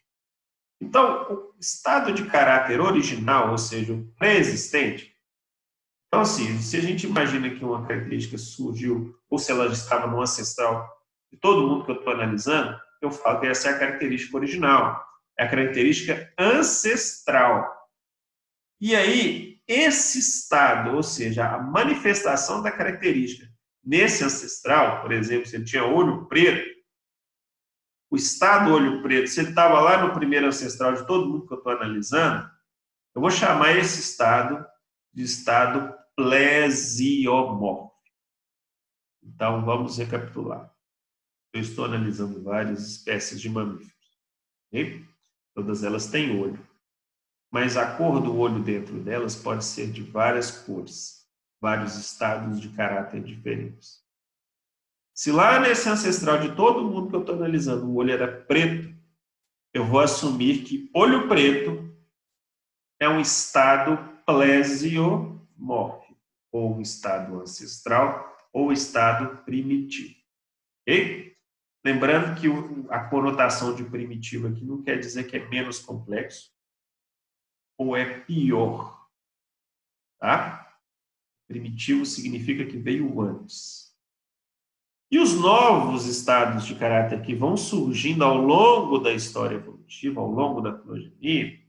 [0.80, 5.15] Então, o estado de caráter original, ou seja, o pré-existente,
[6.08, 10.20] então, assim, se a gente imagina que uma característica surgiu, ou se ela estava no
[10.20, 10.88] ancestral
[11.32, 15.04] de todo mundo que eu estou analisando, eu falo que essa é a característica original,
[15.38, 17.70] é a característica ancestral.
[18.80, 23.50] E aí, esse estado, ou seja, a manifestação da característica
[23.84, 26.76] nesse ancestral, por exemplo, se ele tinha olho preto,
[28.10, 31.52] o estado olho preto, se ele estava lá no primeiro ancestral de todo mundo que
[31.52, 32.48] eu estou analisando,
[33.14, 34.64] eu vou chamar esse estado
[35.16, 37.96] de estado plesiomórfico.
[39.22, 40.70] Então, vamos recapitular.
[41.54, 43.96] Eu estou analisando várias espécies de mamíferos.
[44.68, 45.06] Okay?
[45.54, 46.64] Todas elas têm olho.
[47.50, 51.26] Mas a cor do olho dentro delas pode ser de várias cores,
[51.58, 54.04] vários estados de caráter diferentes.
[55.14, 58.94] Se lá nesse ancestral de todo mundo que eu estou analisando, o olho era preto,
[59.72, 61.90] eu vou assumir que olho preto
[63.00, 66.18] é um estado plesiomórfico,
[66.50, 70.16] ou estado ancestral, ou estado primitivo.
[70.82, 71.36] Ok?
[71.84, 72.48] Lembrando que
[72.90, 76.50] a conotação de primitivo aqui não quer dizer que é menos complexo
[77.78, 79.06] ou é pior.
[80.18, 80.76] Tá?
[81.46, 83.94] Primitivo significa que veio antes.
[85.10, 90.28] E os novos estados de caráter que vão surgindo ao longo da história evolutiva, ao
[90.28, 91.62] longo da filogenia,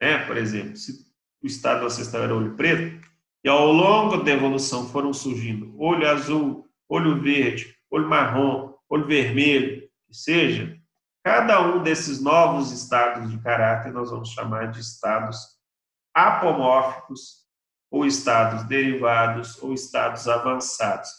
[0.00, 0.26] né?
[0.26, 1.11] por exemplo, se
[1.42, 3.06] o estado ancestral era olho preto,
[3.44, 9.88] e ao longo da evolução foram surgindo olho azul, olho verde, olho marrom, olho vermelho,
[10.06, 10.78] que seja,
[11.24, 15.36] cada um desses novos estados de caráter nós vamos chamar de estados
[16.14, 17.42] apomórficos,
[17.90, 21.10] ou estados derivados, ou estados avançados.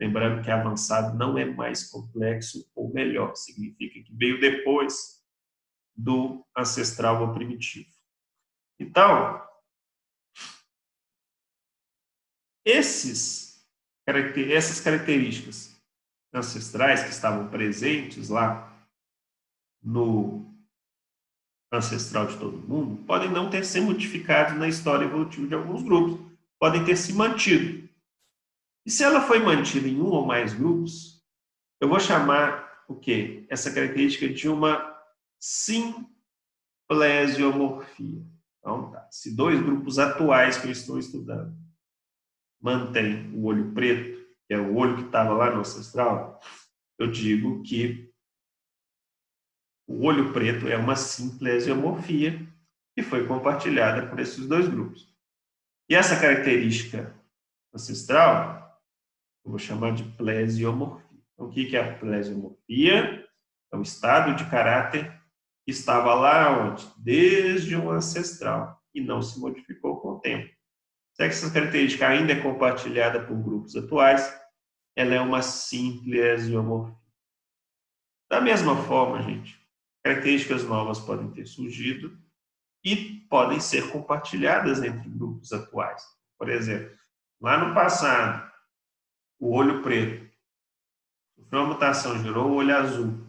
[0.00, 5.22] Lembrando que avançado não é mais complexo ou melhor, significa que veio depois
[5.94, 7.90] do ancestral ou primitivo.
[8.80, 9.42] Então,
[12.64, 13.66] esses,
[14.06, 15.76] essas características
[16.32, 18.72] ancestrais que estavam presentes lá
[19.82, 20.48] no
[21.72, 26.20] ancestral de todo mundo podem não ter se modificado na história evolutiva de alguns grupos,
[26.58, 27.88] podem ter se mantido.
[28.84, 31.22] E se ela foi mantida em um ou mais grupos,
[31.80, 33.46] eu vou chamar o quê?
[33.48, 34.94] Essa característica de uma
[35.40, 38.22] simplesiomorfia.
[38.58, 39.08] Então, tá.
[39.10, 41.61] Se dois grupos atuais que eu estou estudando
[42.62, 46.40] mantém o olho preto, que é o olho que estava lá no ancestral,
[46.98, 48.12] eu digo que
[49.88, 52.46] o olho preto é uma simplesiomorfia
[52.94, 55.12] que foi compartilhada por esses dois grupos.
[55.88, 57.14] E essa característica
[57.74, 58.80] ancestral,
[59.44, 61.18] eu vou chamar de plesiomorfia.
[61.34, 63.26] Então, o que é a plesiomorfia?
[63.72, 65.10] É um estado de caráter
[65.64, 66.86] que estava lá onde?
[66.98, 70.52] Desde o ancestral e não se modificou com o tempo.
[71.14, 74.34] Se essa característica ainda é compartilhada por grupos atuais,
[74.96, 76.96] ela é uma simples isomorfia.
[78.30, 79.60] Da mesma forma, gente,
[80.02, 82.18] características novas podem ter surgido
[82.84, 86.02] e podem ser compartilhadas entre grupos atuais.
[86.38, 86.96] Por exemplo,
[87.40, 88.50] lá no passado,
[89.38, 90.32] o olho preto
[91.36, 93.26] sofreu uma mutação, gerou o olho azul.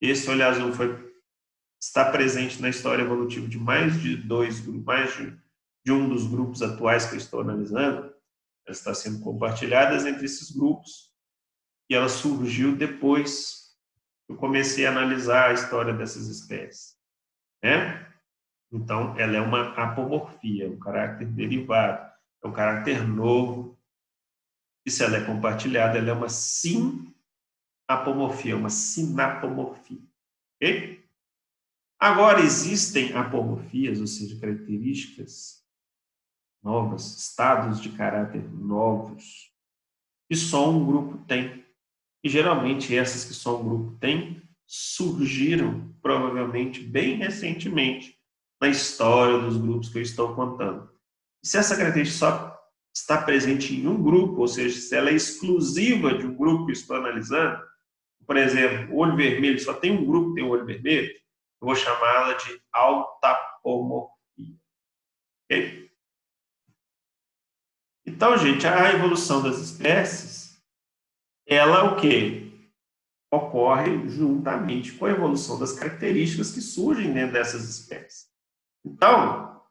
[0.00, 1.12] Esse olho azul foi,
[1.80, 5.43] está presente na história evolutiva de mais de dois grupos, mais de
[5.84, 8.14] de um dos grupos atuais que eu estou analisando,
[8.66, 11.12] ela está sendo compartilhada entre esses grupos
[11.90, 13.76] e ela surgiu depois
[14.26, 16.96] que eu comecei a analisar a história dessas espécies.
[17.62, 18.10] Né?
[18.72, 22.10] Então, ela é uma apomorfia, um caráter derivado,
[22.42, 23.78] é um caráter novo.
[24.86, 30.00] E se ela é compartilhada, ela é uma sim-apomorfia, uma sinapomorfia.
[31.98, 35.63] Agora, existem apomorfias, ou seja, características
[36.64, 39.52] novas, estados de caráter novos,
[40.28, 41.64] que só um grupo tem.
[42.24, 48.18] E geralmente essas que só um grupo tem surgiram provavelmente bem recentemente
[48.60, 50.90] na história dos grupos que eu estou contando.
[51.42, 52.54] E se essa característica só
[52.94, 56.72] está presente em um grupo, ou seja, se ela é exclusiva de um grupo que
[56.72, 57.62] estou analisando,
[58.26, 61.12] por exemplo, olho vermelho só tem um grupo que tem olho vermelho,
[61.60, 64.14] eu vou chamá-la de autapomorfia.
[65.44, 65.83] Okay?
[68.06, 70.62] Então, gente, a evolução das espécies,
[71.46, 72.52] ela o quê?
[73.32, 78.26] Ocorre juntamente com a evolução das características que surgem dentro dessas espécies.
[78.84, 79.62] Então,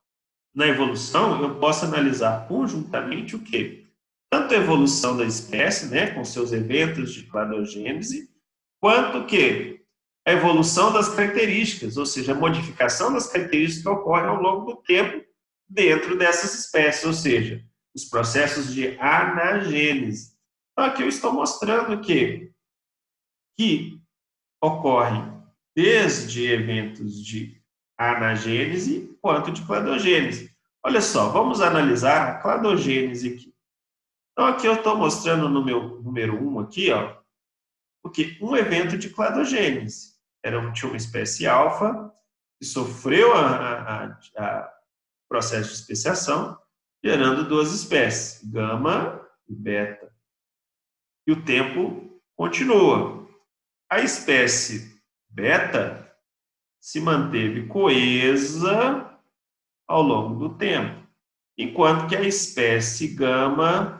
[0.54, 3.86] na evolução, eu posso analisar conjuntamente o quê?
[4.32, 8.32] Tanto a evolução da espécie, né, com seus eventos de cladogênese,
[8.80, 9.82] quanto que
[10.26, 14.82] a evolução das características, ou seja, a modificação das características que ocorre ao longo do
[14.82, 15.24] tempo
[15.70, 17.64] dentro dessas espécies, ou seja,
[17.96, 20.34] os processos de anagênese.
[20.72, 22.52] Então, aqui eu estou mostrando que,
[23.58, 24.00] que
[24.62, 25.32] ocorrem
[25.76, 27.62] desde eventos de
[27.98, 30.52] anagênese quanto de cladogênese.
[30.84, 33.54] Olha só, vamos analisar a cladogênese aqui.
[34.32, 37.16] Então, aqui eu estou mostrando no meu número 1 um aqui, ó,
[38.02, 40.14] porque um evento de cladogênese.
[40.44, 42.12] Era, tinha uma espécie alfa
[42.60, 44.74] que sofreu a, a
[45.30, 46.60] processo de especiação
[47.04, 50.10] gerando duas espécies, gama e beta.
[51.28, 53.28] E o tempo continua.
[53.90, 56.12] A espécie beta
[56.80, 59.20] se manteve coesa
[59.88, 61.06] ao longo do tempo,
[61.58, 64.00] enquanto que a espécie gama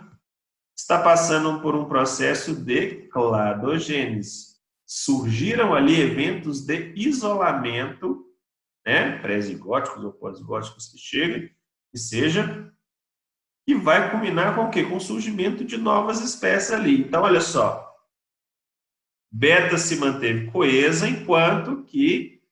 [0.76, 4.54] está passando por um processo de cladogênese.
[4.86, 8.26] Surgiram ali eventos de isolamento
[8.86, 11.50] né, pré-zigóticos ou pós-zigóticos que cheguem,
[11.92, 12.72] que seja,
[13.66, 14.84] que vai culminar com o quê?
[14.84, 17.02] Com o surgimento de novas espécies ali.
[17.02, 17.94] Então, olha só,
[19.32, 22.44] beta se manteve coesa, enquanto que,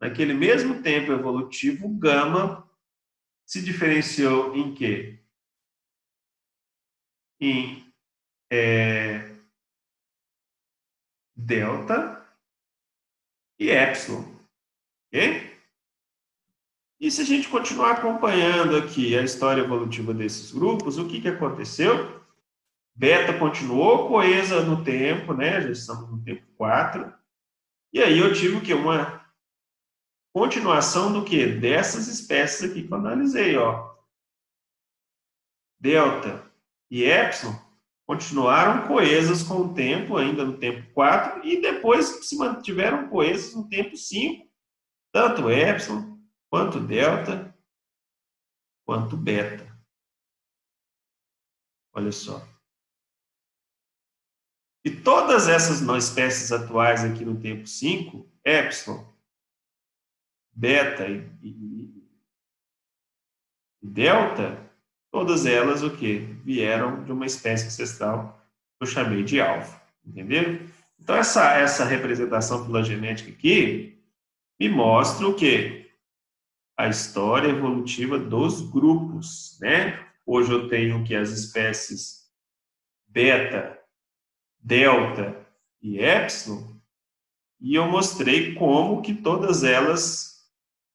[0.00, 2.68] naquele mesmo tempo evolutivo, gama
[3.46, 5.20] se diferenciou em quê?
[7.40, 7.92] Em
[8.52, 9.36] é,
[11.34, 12.24] delta
[13.58, 14.22] e epsilon.
[15.08, 15.49] Ok?
[17.00, 21.28] E se a gente continuar acompanhando aqui a história evolutiva desses grupos, o que, que
[21.28, 22.20] aconteceu?
[22.94, 25.62] Beta continuou coesa no tempo, né?
[25.62, 27.10] Já estamos no tempo 4.
[27.90, 28.74] E aí eu tive o quê?
[28.74, 29.24] Uma
[30.34, 31.46] continuação do quê?
[31.46, 33.94] Dessas espécies aqui que eu analisei, ó.
[35.80, 36.44] Delta
[36.90, 37.54] e epsilon
[38.06, 43.68] continuaram coesas com o tempo, ainda no tempo 4, e depois se mantiveram coesas no
[43.68, 44.46] tempo 5,
[45.12, 46.09] tanto epsilon,
[46.50, 47.56] quanto delta,
[48.84, 49.70] quanto beta.
[51.92, 52.46] Olha só.
[54.84, 59.04] E todas essas espécies atuais aqui no tempo 5, epsilon,
[60.52, 62.08] beta e, e,
[63.82, 64.70] delta,
[65.10, 68.40] todas elas o que vieram de uma espécie ancestral
[68.78, 70.66] que eu chamei de alfa, entenderam?
[70.98, 74.02] Então essa essa representação filogenética aqui
[74.58, 75.79] me mostra o que
[76.80, 80.06] a história evolutiva dos grupos, né?
[80.24, 82.30] Hoje eu tenho que as espécies
[83.06, 83.78] beta,
[84.58, 85.46] delta
[85.82, 86.78] e epsilon,
[87.60, 90.50] e eu mostrei como que todas elas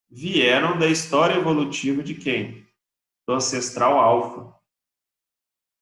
[0.10, 2.66] vieram da história evolutiva de quem?
[3.28, 4.56] do ancestral alfa.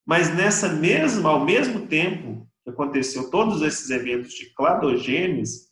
[0.06, 5.70] Mas nessa mesma, ao mesmo tempo que aconteceu todos esses eventos de cladogênese,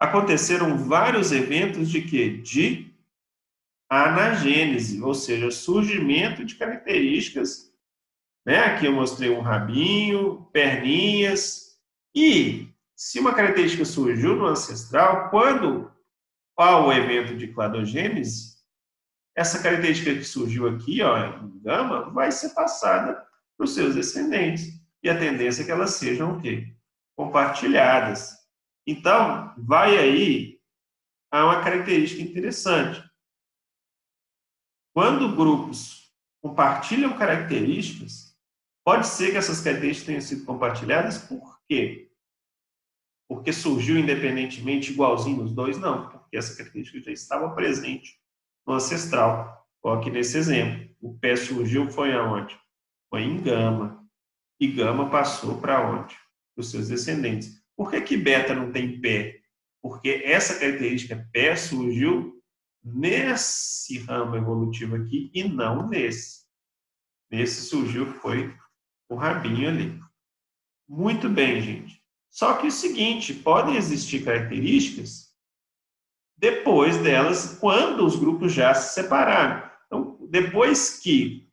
[0.00, 2.38] aconteceram vários eventos de quê?
[2.38, 2.91] De
[3.92, 7.70] anagênese, ou seja, surgimento de características.
[8.46, 8.58] Né?
[8.58, 11.78] Aqui eu mostrei um rabinho, perninhas.
[12.14, 15.92] E se uma característica surgiu no ancestral, quando
[16.56, 18.56] há o evento de cladogênese,
[19.36, 23.22] essa característica que surgiu aqui, ó, em gama, vai ser passada
[23.58, 24.68] para os seus descendentes.
[25.02, 26.74] E a tendência é que elas sejam o quê?
[27.14, 28.30] Compartilhadas.
[28.86, 30.58] Então, vai aí
[31.30, 33.11] a uma característica interessante.
[34.94, 36.12] Quando grupos
[36.42, 38.36] compartilham características,
[38.84, 42.10] pode ser que essas características tenham sido compartilhadas por quê?
[43.28, 45.78] Porque surgiu independentemente igualzinho nos dois?
[45.78, 48.20] Não, porque essa característica já estava presente
[48.66, 49.66] no ancestral.
[49.84, 52.58] Aqui nesse exemplo, o pé surgiu foi aonde?
[53.08, 54.06] Foi em gama.
[54.60, 56.14] E gama passou para onde?
[56.54, 57.62] Para os seus descendentes.
[57.76, 59.40] Por que, que beta não tem pé?
[59.82, 62.31] Porque essa característica pé surgiu
[62.84, 66.42] nesse ramo evolutivo aqui e não nesse.
[67.30, 68.54] Nesse surgiu foi
[69.08, 70.00] o rabinho ali.
[70.88, 72.02] Muito bem, gente.
[72.30, 75.32] Só que é o seguinte, podem existir características
[76.42, 79.70] depois delas, quando os grupos já se separaram.
[79.86, 81.48] Então, depois que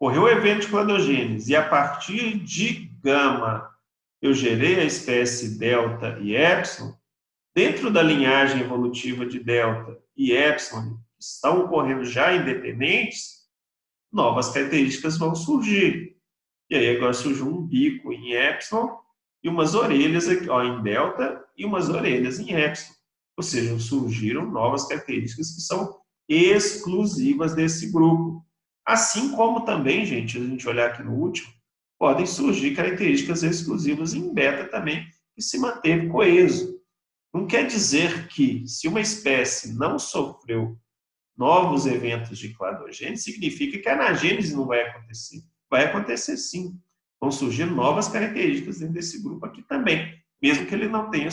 [0.00, 3.70] ocorreu o evento de cladogênese e a partir de gama
[4.20, 6.92] eu gerei a espécie delta e epsilon,
[7.54, 13.42] dentro da linhagem evolutiva de delta e epsilon, que estão ocorrendo já independentes,
[14.12, 16.16] novas características vão surgir.
[16.70, 18.96] E aí agora surgiu um bico em epsilon
[19.42, 22.94] e umas orelhas aqui, ó, em delta e umas orelhas em epsilon.
[23.36, 28.44] Ou seja, surgiram novas características que são exclusivas desse grupo.
[28.86, 31.48] Assim como também, gente, a gente olhar aqui no último,
[31.98, 36.81] podem surgir características exclusivas em beta também, que se manteve coeso.
[37.32, 40.78] Não quer dizer que, se uma espécie não sofreu
[41.36, 45.42] novos eventos de cladogênese, significa que a anagênese não vai acontecer.
[45.70, 46.78] Vai acontecer sim.
[47.20, 51.28] Vão surgir novas características dentro desse grupo aqui também, mesmo que ele não tenha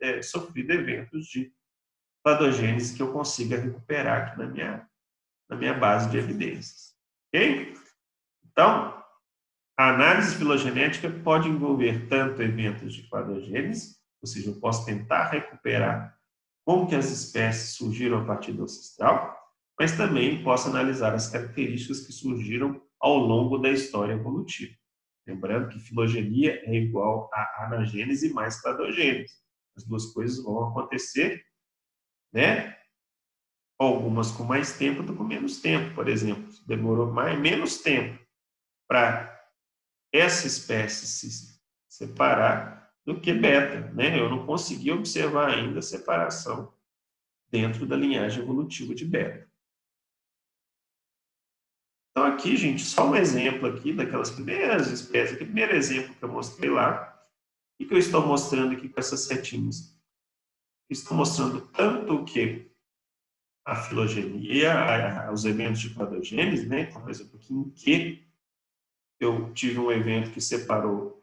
[0.00, 1.52] é, sofrido eventos de
[2.22, 4.88] patogênese que eu consiga recuperar aqui na minha,
[5.48, 6.94] na minha base de evidências.
[7.28, 7.74] Ok?
[8.44, 9.02] Então,
[9.78, 16.16] a análise filogenética pode envolver tanto eventos de patogênese, ou seja, eu posso tentar recuperar
[16.64, 19.36] como que as espécies surgiram a partir do ancestral,
[19.78, 24.74] mas também posso analisar as características que surgiram ao longo da história evolutiva.
[25.26, 29.34] Lembrando que filogenia é igual a anagênese mais cladogênese.
[29.76, 31.42] As duas coisas vão acontecer,
[32.32, 32.76] né?
[33.78, 36.52] Algumas com mais tempo, outras com menos tempo, por exemplo.
[36.66, 38.22] Demorou mais, menos tempo
[38.86, 39.30] para
[40.12, 42.79] essa espécie se separar
[43.12, 44.18] do que beta, né?
[44.18, 46.72] Eu não consegui observar ainda a separação
[47.50, 49.50] dentro da linhagem evolutiva de beta.
[52.10, 56.28] Então aqui, gente, só um exemplo aqui daquelas primeiras espécies, aquele primeiro exemplo que eu
[56.28, 57.10] mostrei lá,
[57.80, 59.98] e que eu estou mostrando aqui com essas setinhas.
[60.88, 62.70] Estou mostrando tanto que
[63.64, 66.86] a filogenia, os eventos de cladogênese, né?
[66.86, 68.26] Por exemplo, aqui em que
[69.18, 71.19] eu tive um evento que separou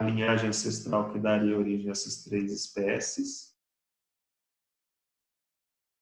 [0.00, 3.54] a linhagem ancestral que daria origem a essas três espécies,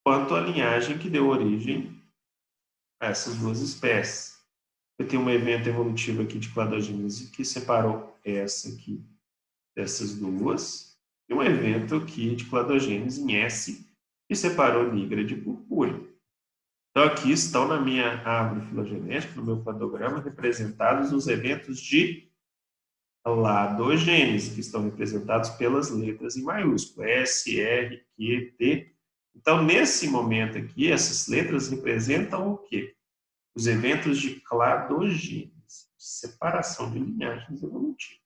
[0.07, 2.01] quanto a linhagem que deu origem
[3.03, 4.39] a essas duas espécies.
[5.01, 9.05] Eu tenho um evento evolutivo aqui de cladogênese que separou essa aqui
[9.77, 10.97] dessas duas,
[11.29, 13.85] e um evento aqui de cladogênese em S
[14.29, 16.07] que separou nigra de purpúrea.
[16.91, 22.28] Então, aqui estão na minha árvore filogenética, no meu cladograma, representados os eventos de
[23.35, 28.93] ladogênese, que estão representados pelas letras em maiúsculo, S, R, Q, T.
[29.35, 32.95] Então, nesse momento aqui, essas letras representam o quê?
[33.55, 35.53] Os eventos de cladogênese,
[35.97, 38.19] separação de linhagens evolutivas.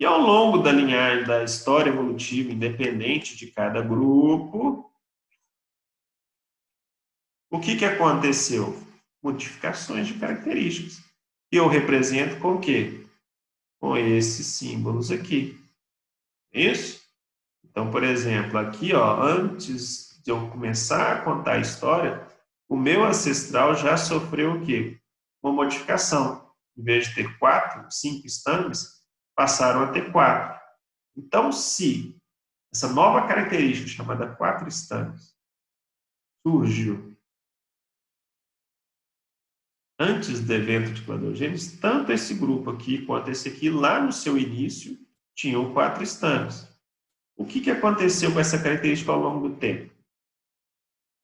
[0.00, 4.88] E ao longo da linhagem da história evolutiva, independente de cada grupo,
[7.50, 8.80] o que, que aconteceu?
[9.22, 11.02] Modificações de características.
[11.50, 13.07] E eu represento com o quê?
[13.80, 15.58] Com esses símbolos aqui.
[16.52, 17.00] Isso?
[17.64, 22.26] Então, por exemplo, aqui, ó, antes de eu começar a contar a história,
[22.68, 25.00] o meu ancestral já sofreu o quê?
[25.42, 26.52] Uma modificação.
[26.76, 29.02] Em vez de ter quatro, cinco estames,
[29.34, 30.60] passaram a ter quatro.
[31.16, 32.20] Então, se
[32.72, 35.34] essa nova característica chamada quatro estames
[36.46, 37.07] surgiu
[39.98, 44.38] antes do evento de cladogênese, tanto esse grupo aqui quanto esse aqui, lá no seu
[44.38, 44.96] início,
[45.34, 46.68] tinham quatro estames.
[47.36, 49.92] O que, que aconteceu com essa característica ao longo do tempo?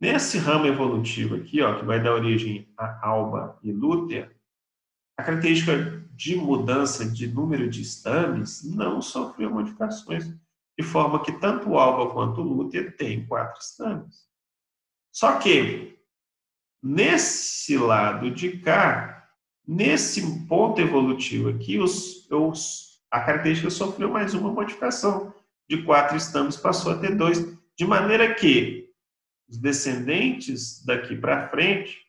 [0.00, 4.30] Nesse ramo evolutivo aqui, ó, que vai dar origem a alba e lútea,
[5.16, 10.26] a característica de mudança de número de estames não sofreu modificações,
[10.78, 14.28] de forma que tanto alba quanto lútea têm quatro estames.
[15.12, 15.93] Só que,
[16.84, 19.26] nesse lado de cá,
[19.66, 25.32] nesse ponto evolutivo aqui, os, os, a característica sofreu mais uma modificação.
[25.66, 28.90] De quatro estames passou a ter dois, de maneira que
[29.48, 32.02] os descendentes daqui para frente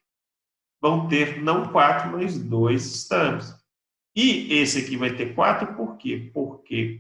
[0.82, 3.56] vão ter não quatro, mas dois estames.
[4.14, 6.30] E esse aqui vai ter quatro, por quê?
[6.34, 7.00] Porque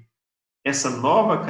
[0.63, 1.45] essa nova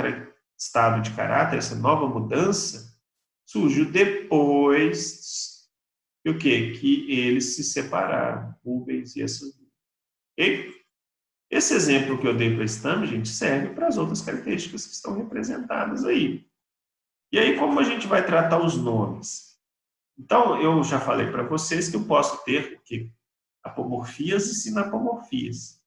[0.58, 2.98] estado de caráter, essa nova mudança,
[3.46, 5.55] surgiu depois
[6.26, 6.72] que o quê?
[6.72, 9.54] Que eles se separaram, Rubens e essas
[10.38, 10.74] e
[11.52, 14.94] esse exemplo que eu dei para o estame, gente, serve para as outras características que
[14.94, 16.46] estão representadas aí.
[17.32, 19.56] E aí, como a gente vai tratar os nomes?
[20.18, 23.14] Então, eu já falei para vocês que eu posso ter que
[23.64, 25.80] apomorfias e sinapomorfias.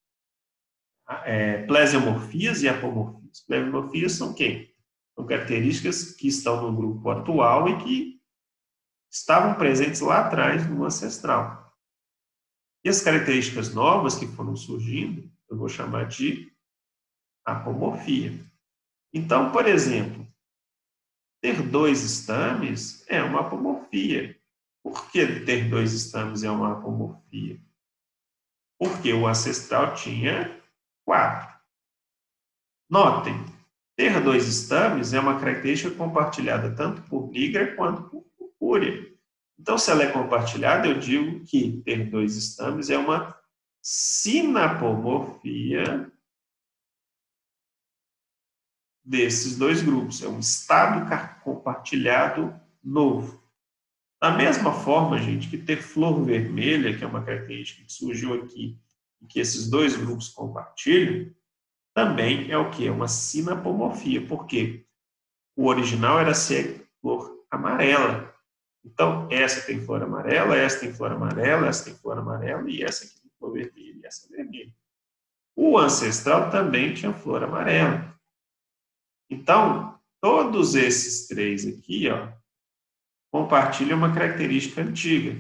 [1.25, 3.41] É, plesiomorfias e apomorfias.
[3.41, 4.73] Plesiomorfias são quem?
[5.17, 8.18] São características que estão no grupo atual e que
[9.11, 11.75] estavam presentes lá atrás no ancestral.
[12.85, 16.53] E as características novas que foram surgindo, eu vou chamar de
[17.45, 18.39] apomorfia.
[19.13, 20.27] Então, por exemplo,
[21.41, 24.39] ter dois estames é uma apomorfia.
[24.83, 27.61] Por que ter dois estames é uma apomorfia?
[28.79, 30.63] Porque o ancestral tinha
[31.05, 31.59] quatro.
[32.89, 33.35] Notem,
[33.97, 38.25] ter dois estames é uma característica compartilhada tanto por nigra quanto por
[39.59, 43.37] Então, se ela é compartilhada, eu digo que ter dois estames é uma
[43.83, 46.13] sinapomorfia
[49.05, 50.23] desses dois grupos.
[50.23, 51.05] É um estado
[51.43, 53.43] compartilhado novo.
[54.21, 58.79] Da mesma forma, gente, que ter flor vermelha, que é uma característica que surgiu aqui
[59.21, 61.35] e que esses dois grupos compartilham,
[61.95, 62.87] também é o que?
[62.87, 64.87] É uma sinapomorfia, porque
[65.57, 68.38] o original era ser flor amarela.
[68.93, 73.05] Então, essa tem flor amarela, essa tem flor amarela, essa tem flor amarela e essa
[73.05, 74.75] aqui tem flor vermelha e essa é vermelha.
[75.55, 78.19] O ancestral também tinha flor amarela.
[79.31, 82.33] Então, todos esses três aqui, ó,
[83.31, 85.37] compartilham uma característica antiga.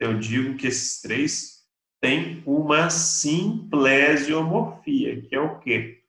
[0.00, 1.60] Eu digo que esses três
[2.02, 6.02] têm uma simplesiomorfia, que é o quê?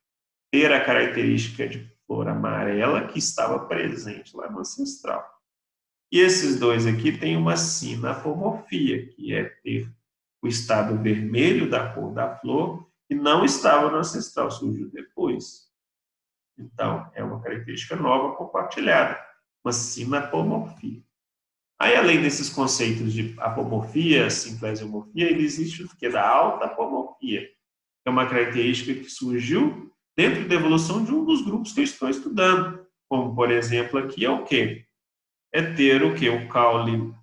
[0.52, 5.30] Ter a característica de flor amarela que estava presente lá no ancestral.
[6.12, 9.89] E esses dois aqui têm uma sinapomorfia, que é ter
[10.41, 15.70] o estado vermelho da cor da flor, que não estava no ancestral, surgiu depois.
[16.57, 19.20] Então, é uma característica nova compartilhada,
[19.64, 21.01] uma sinapomorfia.
[21.80, 26.09] Aí, além desses conceitos de apomorfia, simplesiomorfia, ele existe o que?
[26.09, 31.41] Da alta apomorfia, que é uma característica que surgiu dentro da evolução de um dos
[31.41, 32.86] grupos que eu estou estudando.
[33.09, 34.86] Como, por exemplo, aqui é o quê?
[35.54, 36.30] É ter o quê?
[36.30, 37.14] O caule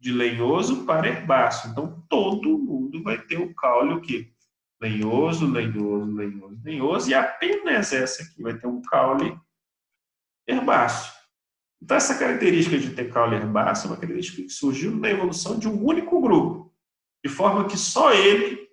[0.00, 1.70] de lenhoso para herbáceo.
[1.70, 4.32] Então, todo mundo vai ter o caule o quê?
[4.80, 9.36] Lenhoso, lenhoso, lenhoso, lenhoso, e apenas essa aqui vai ter um caule
[10.46, 11.12] herbáceo.
[11.82, 15.68] Então, essa característica de ter caule herbáceo é uma característica que surgiu na evolução de
[15.68, 16.72] um único grupo,
[17.24, 18.68] de forma que só ele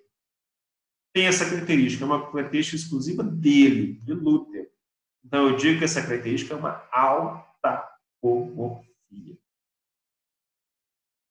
[1.12, 4.70] tem essa característica, é uma característica exclusiva dele, de Luther.
[5.24, 6.72] Então, eu digo que essa característica é uma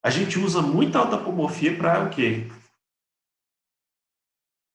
[0.04, 2.48] A gente usa muita autapomorfia para o quê?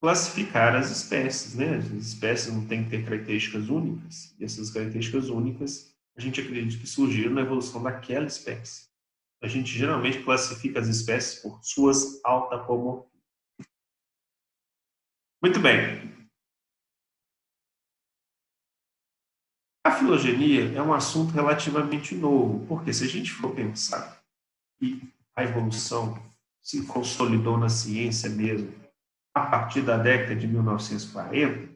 [0.00, 1.76] Classificar as espécies, né?
[1.76, 6.80] As espécies não têm que ter características únicas, e essas características únicas a gente acredita
[6.80, 8.88] que surgiram na evolução daquela espécie.
[9.42, 13.08] A gente geralmente classifica as espécies por suas autapomorfias.
[15.42, 15.99] Muito bem.
[20.01, 24.20] Filogenia é um assunto relativamente novo, porque se a gente for pensar
[24.78, 25.03] que
[25.36, 26.20] a evolução
[26.61, 28.72] se consolidou na ciência mesmo
[29.34, 31.70] a partir da década de 1940,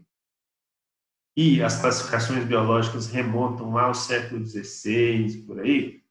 [1.36, 6.02] e as classificações biológicas remontam lá ao século XVI, por aí,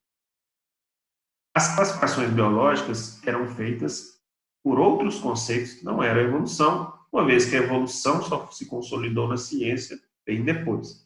[1.56, 4.22] as classificações biológicas eram feitas
[4.64, 8.66] por outros conceitos que não eram a evolução, uma vez que a evolução só se
[8.66, 11.03] consolidou na ciência bem depois.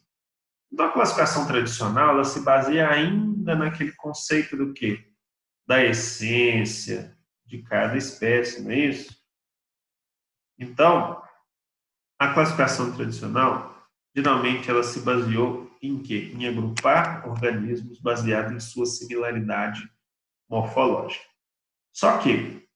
[0.72, 5.12] Então, a classificação tradicional ela se baseia ainda naquele conceito do quê?
[5.66, 9.16] Da essência de cada espécie, não é isso?
[10.58, 11.22] Então,
[12.18, 13.78] a classificação tradicional
[14.18, 16.32] Geralmente ela se baseou em quê?
[16.34, 19.88] Em agrupar organismos baseados em sua similaridade
[20.50, 21.24] morfológica.
[21.92, 22.66] Só que,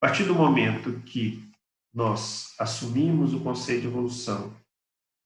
[0.00, 1.46] a partir do momento que
[1.92, 4.56] nós assumimos o conceito de evolução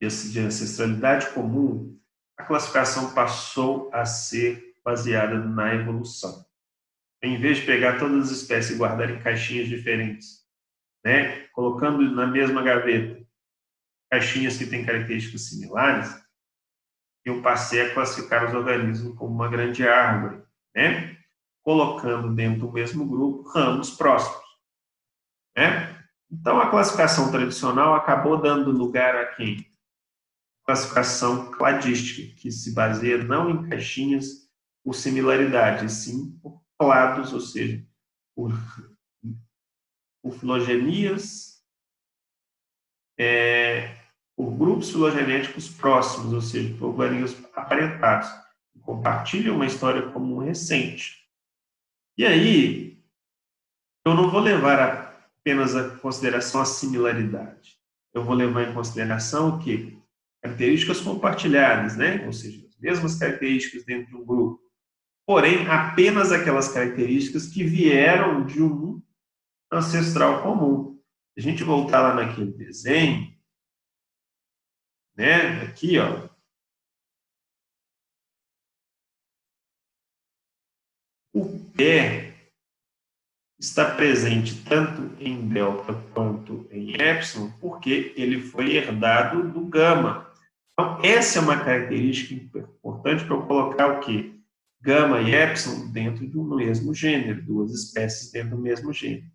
[0.01, 1.94] de ancestralidade comum,
[2.37, 6.45] a classificação passou a ser baseada na evolução.
[7.23, 10.45] Em vez de pegar todas as espécies e guardar em caixinhas diferentes,
[11.03, 13.25] né, colocando na mesma gaveta
[14.11, 16.25] caixinhas que têm características similares,
[17.25, 20.43] eu passei a classificar os organismos como uma grande árvore,
[20.75, 21.17] né?
[21.63, 24.45] colocando dentro do mesmo grupo ramos próximos.
[25.57, 26.05] Né?
[26.31, 29.65] Então, a classificação tradicional acabou dando lugar a quem?
[30.65, 34.49] Classificação cladística, que se baseia não em caixinhas
[34.83, 37.85] por similaridade, sim por clados, ou seja,
[38.35, 38.51] por,
[40.23, 41.55] por filogenias
[43.17, 43.95] é,
[44.35, 48.29] por grupos filogenéticos próximos, ou seja, por organismos aparentados,
[48.73, 51.25] que compartilham uma história comum recente.
[52.17, 53.03] E aí,
[54.05, 54.79] eu não vou levar
[55.39, 57.77] apenas a consideração a similaridade.
[58.13, 59.97] Eu vou levar em consideração o quê?
[60.45, 62.23] Características compartilhadas, né?
[62.25, 64.61] Ou seja, as mesmas características dentro de um grupo.
[65.25, 69.01] Porém, apenas aquelas características que vieram de um
[69.71, 71.01] ancestral comum.
[71.33, 73.35] Se a gente voltar lá naquele desenho,
[75.17, 75.63] né?
[75.63, 76.29] Aqui, ó.
[81.33, 82.51] O pé
[83.59, 90.24] está presente tanto em delta quanto em epsilon, porque ele foi herdado do gama.
[90.77, 94.35] Então, essa é uma característica importante para eu colocar o quê?
[94.81, 99.31] Gama e epsilon dentro do mesmo gênero, duas espécies dentro do mesmo gênero.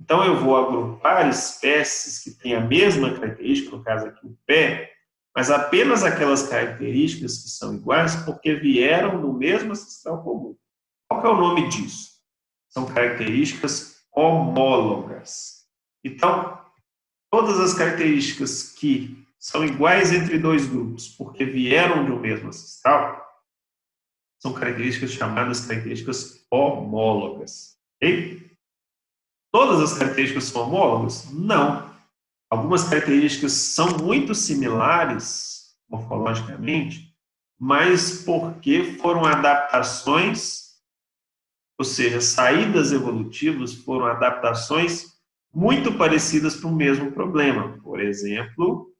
[0.00, 4.92] Então, eu vou agrupar espécies que têm a mesma característica, no caso aqui o pé,
[5.34, 10.56] mas apenas aquelas características que são iguais porque vieram do mesmo ancestral comum.
[11.08, 12.10] Qual é o nome disso?
[12.68, 15.64] São características homólogas.
[16.04, 16.60] Então,
[17.30, 23.20] todas as características que são iguais entre dois grupos porque vieram de um mesmo ancestral
[24.40, 27.76] são características chamadas características homólogas.
[27.96, 28.50] Ok?
[29.52, 31.28] Todas as características são homólogas?
[31.32, 31.92] Não.
[32.48, 37.12] Algumas características são muito similares morfologicamente,
[37.58, 40.72] mas porque foram adaptações,
[41.78, 45.12] ou seja, saídas evolutivas foram adaptações
[45.52, 47.78] muito parecidas para o mesmo problema.
[47.82, 48.91] Por exemplo,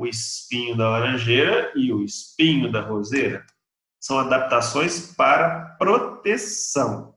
[0.00, 3.44] o espinho da laranjeira e o espinho da roseira
[4.00, 7.14] são adaptações para proteção.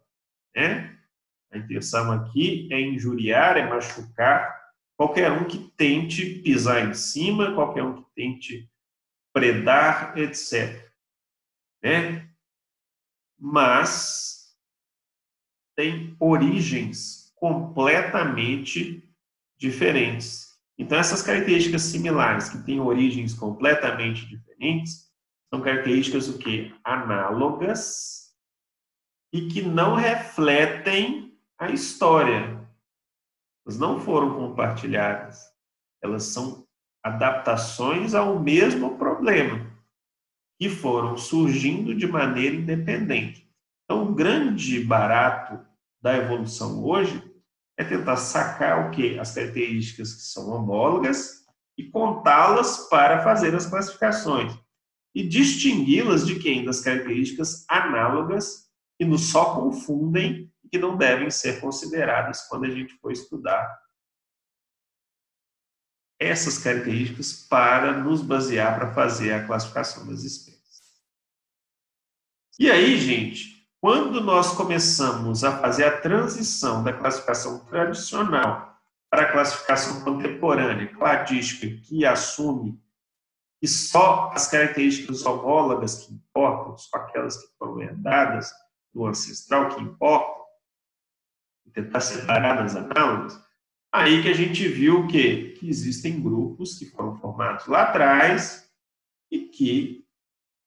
[0.53, 0.99] Né?
[1.49, 4.61] A intenção aqui é injuriar, é machucar
[4.97, 8.69] qualquer um que tente pisar em cima, qualquer um que tente
[9.31, 10.91] predar, etc.
[11.81, 12.29] Né?
[13.39, 14.53] Mas
[15.73, 19.09] tem origens completamente
[19.57, 20.53] diferentes.
[20.78, 25.11] Então, essas características similares, que têm origens completamente diferentes,
[25.53, 26.74] são características o quê?
[26.84, 28.34] Análogas
[29.32, 32.59] e que não refletem a história.
[33.65, 35.39] Elas não foram compartilhadas.
[36.01, 36.67] Elas são
[37.03, 39.71] adaptações ao mesmo problema
[40.59, 43.47] que foram surgindo de maneira independente.
[43.84, 45.59] Então, o grande barato
[46.01, 47.32] da evolução hoje
[47.78, 49.17] é tentar sacar o que?
[49.19, 51.45] As características que são homólogas
[51.78, 54.53] e contá-las para fazer as classificações
[55.15, 56.65] e distingui-las de quem?
[56.65, 62.69] Das características análogas que nos só confundem e que não devem ser consideradas quando a
[62.69, 63.82] gente for estudar
[66.19, 70.53] essas características para nos basear para fazer a classificação das espécies.
[72.57, 79.31] E aí, gente, quando nós começamos a fazer a transição da classificação tradicional para a
[79.34, 82.81] classificação contemporânea, cladística, que assume
[83.59, 88.53] que só as características homólogas que importam, só aquelas que foram herdadas
[88.93, 90.45] do ancestral que importam,
[91.65, 93.38] e tentar separar das análogas,
[93.91, 98.65] aí que a gente viu que, que existem grupos que foram formados lá atrás
[99.29, 100.03] e que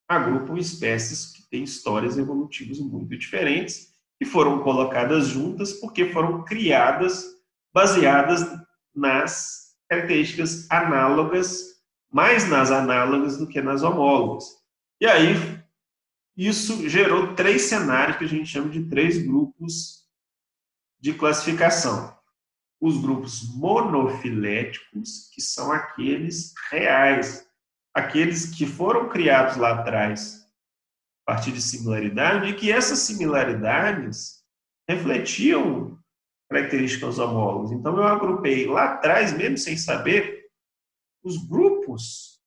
[0.09, 7.25] agrupam espécies que têm histórias evolutivas muito diferentes e foram colocadas juntas porque foram criadas
[7.75, 8.43] baseadas
[8.95, 14.45] nas características análogas, mais nas análogas do que nas homólogas.
[15.01, 15.35] E aí,
[16.37, 20.07] isso gerou três cenários que a gente chama de três grupos
[20.99, 22.17] de classificação.
[22.81, 27.47] Os grupos monofiléticos, que são aqueles reais,
[27.97, 30.47] aqueles que foram criados lá atrás
[31.27, 34.45] a partir de similaridade, e que essas similaridades
[34.89, 35.99] refletiam
[36.49, 37.73] características homólogas.
[37.73, 40.47] Então, eu agrupei lá atrás, mesmo sem saber,
[41.25, 42.41] os grupos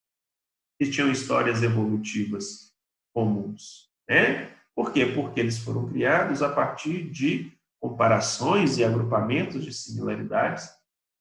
[0.80, 2.72] que tinham histórias evolutivas
[3.12, 3.90] comuns.
[4.08, 4.56] Né?
[4.74, 5.04] Por quê?
[5.04, 10.70] Porque eles foram criados a partir de comparações e agrupamentos de similaridades,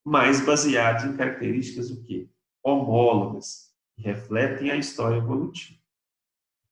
[0.06, 2.30] mas baseados em características o quê?
[2.64, 3.69] homólogas,
[4.02, 5.80] refletem a história evolutiva.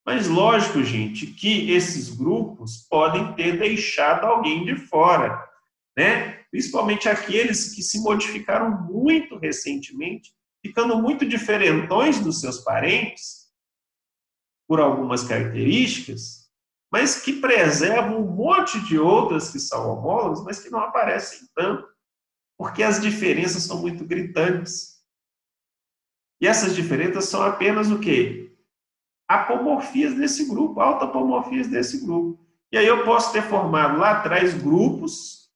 [0.06, 5.38] Mas lógico, gente, que esses grupos podem ter deixado alguém de fora,
[5.98, 6.46] né?
[6.50, 10.34] Principalmente aqueles que se modificaram muito recentemente,
[10.66, 13.48] ficando muito diferentões dos seus parentes
[14.68, 16.48] por algumas características,
[16.92, 21.88] mas que preservam um monte de outras que são homólogas, mas que não aparecem tanto,
[22.58, 24.97] porque as diferenças são muito gritantes.
[26.40, 28.56] E essas diferenças são apenas o quê?
[29.28, 32.40] Apomorfias desse grupo, autoapomorfias desse grupo.
[32.72, 35.50] E aí eu posso ter formado lá atrás grupos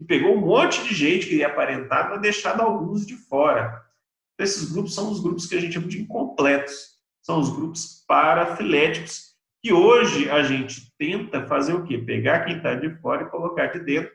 [0.00, 3.84] e pegou um monte de gente que ia aparentar, mas deixado alguns de fora.
[4.34, 6.94] Então, esses grupos são os grupos que a gente chama de incompletos.
[7.22, 11.96] São os grupos parafiléticos, que hoje a gente tenta fazer o quê?
[11.96, 14.12] Pegar quem está de fora e colocar de dentro,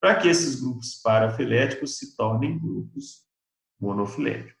[0.00, 3.24] para que esses grupos parafiléticos se tornem grupos
[3.80, 4.57] monofiléticos.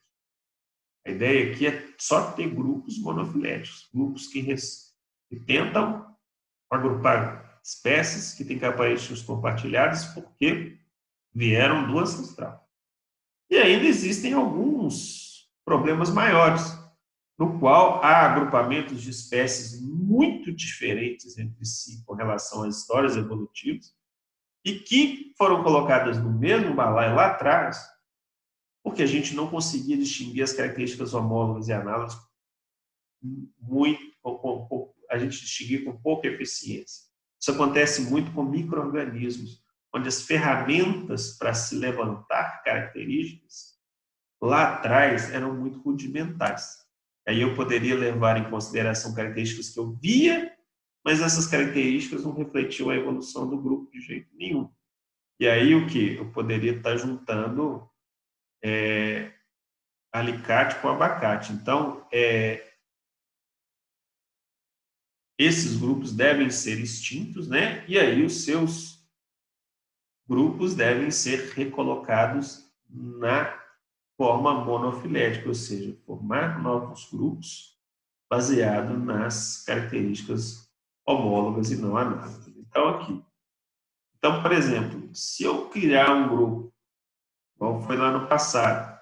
[1.06, 6.06] A ideia aqui é só ter grupos monofiléticos, grupos que, que tentam
[6.70, 10.78] agrupar espécies que têm características compartilhadas porque
[11.34, 12.66] vieram do ancestral.
[13.50, 16.76] E ainda existem alguns problemas maiores,
[17.38, 23.94] no qual há agrupamentos de espécies muito diferentes entre si com relação às histórias evolutivas
[24.64, 27.86] e que foram colocadas no mesmo balaio lá atrás
[28.88, 32.16] porque a gente não conseguia distinguir as características homólogas e análogas
[33.60, 34.00] muito,
[35.10, 37.04] a gente distinguia com pouca eficiência.
[37.38, 39.62] Isso acontece muito com micro-organismos,
[39.94, 43.78] onde as ferramentas para se levantar características
[44.40, 46.78] lá atrás eram muito rudimentares.
[47.26, 50.50] Aí eu poderia levar em consideração características que eu via,
[51.04, 54.70] mas essas características não refletiam a evolução do grupo de jeito nenhum.
[55.38, 56.14] E aí o que?
[56.14, 57.87] Eu poderia estar juntando
[58.62, 59.32] é,
[60.12, 61.52] alicate com abacate.
[61.52, 62.68] Então, é,
[65.38, 67.84] esses grupos devem ser extintos, né?
[67.86, 68.98] E aí os seus
[70.28, 73.56] grupos devem ser recolocados na
[74.16, 77.78] forma monofilética, ou seja, formar novos grupos
[78.28, 80.68] baseado nas características
[81.06, 82.46] homólogas e não análogas.
[82.48, 83.24] Então, aqui.
[84.18, 86.67] Então, por exemplo, se eu criar um grupo
[87.58, 88.98] como foi lá no passado,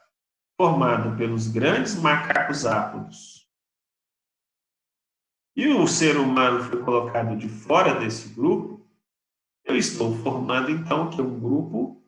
[0.57, 3.47] formado pelos grandes macacos ápodos
[5.57, 8.87] e o ser humano foi colocado de fora desse grupo,
[9.65, 12.05] eu estou formando então que um grupo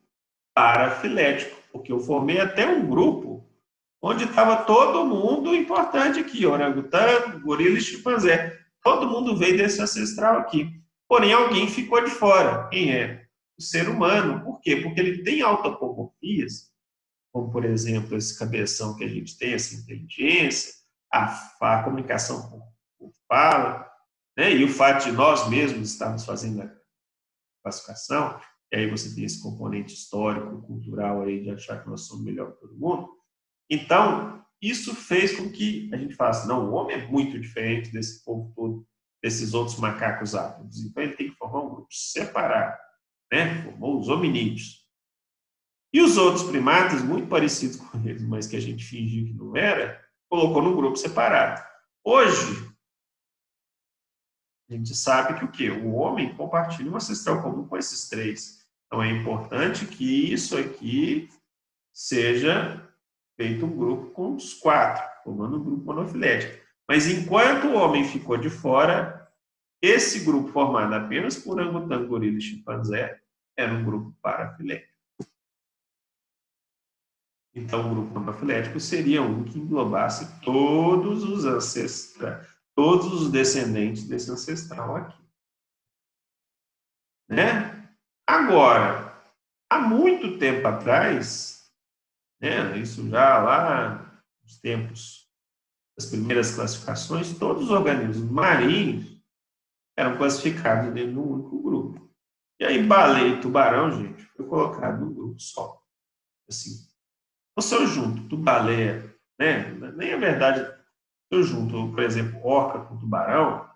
[0.54, 3.48] parafilético, porque eu formei até um grupo
[4.02, 8.54] onde estava todo mundo importante aqui, orangotango, gorila e chimpanzé.
[8.82, 10.70] Todo mundo veio desse ancestral aqui.
[11.08, 12.68] Porém, alguém ficou de fora.
[12.68, 13.27] Quem é?
[13.58, 14.44] O ser humano.
[14.44, 14.76] Por quê?
[14.76, 16.70] Porque ele tem autopomofias,
[17.32, 20.72] como, por exemplo, esse cabeção que a gente tem, essa inteligência,
[21.12, 23.86] a, a comunicação por, fala,
[24.36, 24.54] né?
[24.54, 26.72] e o fato de nós mesmos estarmos fazendo a
[27.62, 28.40] classificação,
[28.72, 32.52] e aí você tem esse componente histórico, cultural aí de achar que nós somos melhor
[32.52, 33.08] que todo mundo.
[33.70, 38.24] Então, isso fez com que a gente falasse, não, o homem é muito diferente desse
[38.24, 38.86] povo todo,
[39.22, 40.84] desses outros macacos ápidos.
[40.84, 42.78] Então, ele tem que formar um grupo separado,
[43.32, 43.62] né?
[43.62, 44.86] Formou os hominídeos.
[45.92, 49.56] E os outros primatas, muito parecidos com eles, mas que a gente fingiu que não
[49.56, 51.62] era, colocou num grupo separado.
[52.04, 52.68] Hoje,
[54.68, 55.70] a gente sabe que o quê?
[55.70, 58.66] O homem compartilha um ancestral comum com esses três.
[58.86, 61.28] Então, é importante que isso aqui
[61.92, 62.86] seja
[63.36, 66.64] feito um grupo com os quatro, formando um grupo monofilético.
[66.86, 69.27] Mas enquanto o homem ficou de fora,
[69.80, 73.22] esse grupo formado apenas por orangotango, gorila e chimpanzé
[73.56, 74.92] era um grupo parafilético.
[77.54, 84.30] Então, o grupo parafilético seria um que englobasse todos os ancestrais, todos os descendentes desse
[84.30, 85.22] ancestral aqui.
[87.28, 87.96] Né?
[88.26, 89.20] Agora,
[89.70, 91.70] há muito tempo atrás,
[92.40, 92.78] né?
[92.78, 95.28] Isso já lá nos tempos
[95.96, 99.17] das primeiras classificações, todos os organismos marinhos
[99.98, 102.08] eram classificados dentro de um único grupo.
[102.60, 105.82] E aí, baleia e tubarão, gente, foi colocado num grupo só.
[106.48, 106.70] Assim,
[107.60, 109.72] se eu junto baleia, né?
[109.96, 113.68] Nem é verdade, se eu junto, por exemplo, orca com tubarão,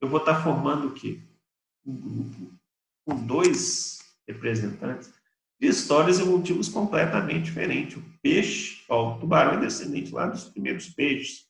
[0.00, 1.22] eu vou estar formando o quê?
[1.84, 2.58] Um grupo
[3.06, 5.12] com dois representantes
[5.60, 7.98] de histórias e motivos completamente diferentes.
[7.98, 11.47] O peixe, ó, o tubarão é descendente lá dos primeiros peixes.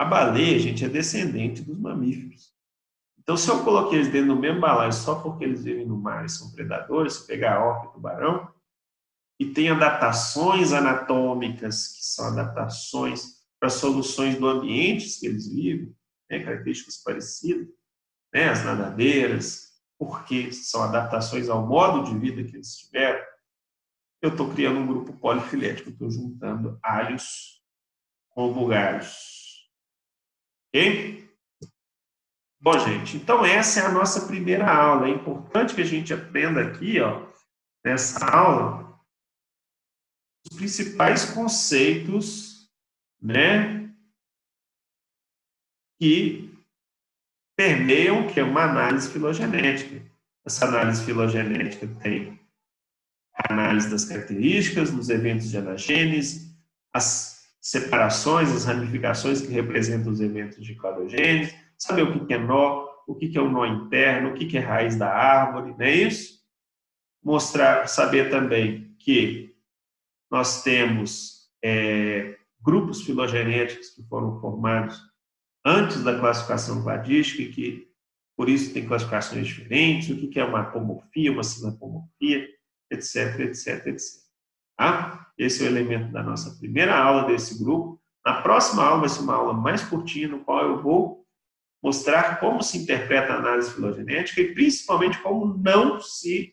[0.00, 2.54] A baleia, gente, é descendente dos mamíferos.
[3.18, 6.24] Então, se eu coloquei eles dentro do mesmo balaio só porque eles vivem no mar
[6.24, 8.50] e são predadores, pegar orca e tubarão,
[9.38, 15.94] e tem adaptações anatômicas, que são adaptações para soluções do ambiente que eles vivem,
[16.30, 17.68] né, características parecidas,
[18.32, 23.22] né, as nadadeiras, porque são adaptações ao modo de vida que eles tiveram,
[24.22, 27.62] eu estou criando um grupo polifilético, estou juntando alhos
[28.30, 29.39] com bugalhos.
[30.70, 31.28] Ok?
[32.62, 35.08] Bom, gente, então essa é a nossa primeira aula.
[35.08, 37.26] É importante que a gente aprenda aqui, ó,
[37.84, 39.00] nessa aula,
[40.46, 42.70] os principais conceitos,
[43.20, 43.92] né,
[45.98, 46.54] que
[47.56, 50.08] permeiam que é uma análise filogenética.
[50.46, 52.40] Essa análise filogenética tem
[53.48, 56.56] análise das características, dos eventos de anagênese,
[56.92, 62.88] as separações, as ramificações que representam os eventos de cladogênese, saber o que é nó,
[63.06, 66.40] o que é o nó interno, o que é raiz da árvore, não é isso?
[67.22, 69.54] Mostrar, saber também que
[70.30, 75.00] nós temos é, grupos filogenéticos que foram formados
[75.64, 77.88] antes da classificação cladística e que,
[78.36, 82.48] por isso, tem classificações diferentes, o que é uma apomorfia, uma sinapomorfia,
[82.90, 84.22] etc, etc, etc.
[84.76, 85.19] Tá?
[85.40, 87.98] Esse é o elemento da nossa primeira aula desse grupo.
[88.22, 91.26] Na próxima aula vai ser uma aula mais curtinha, no qual eu vou
[91.82, 96.52] mostrar como se interpreta a análise filogenética e principalmente como não se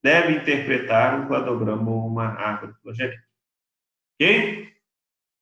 [0.00, 3.24] deve interpretar um cladograma ou uma árvore filogenética.
[4.14, 4.72] Ok?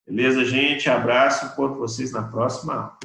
[0.07, 0.89] Beleza, gente?
[0.89, 1.53] Abraço.
[1.53, 2.99] Encontro vocês na próxima aula.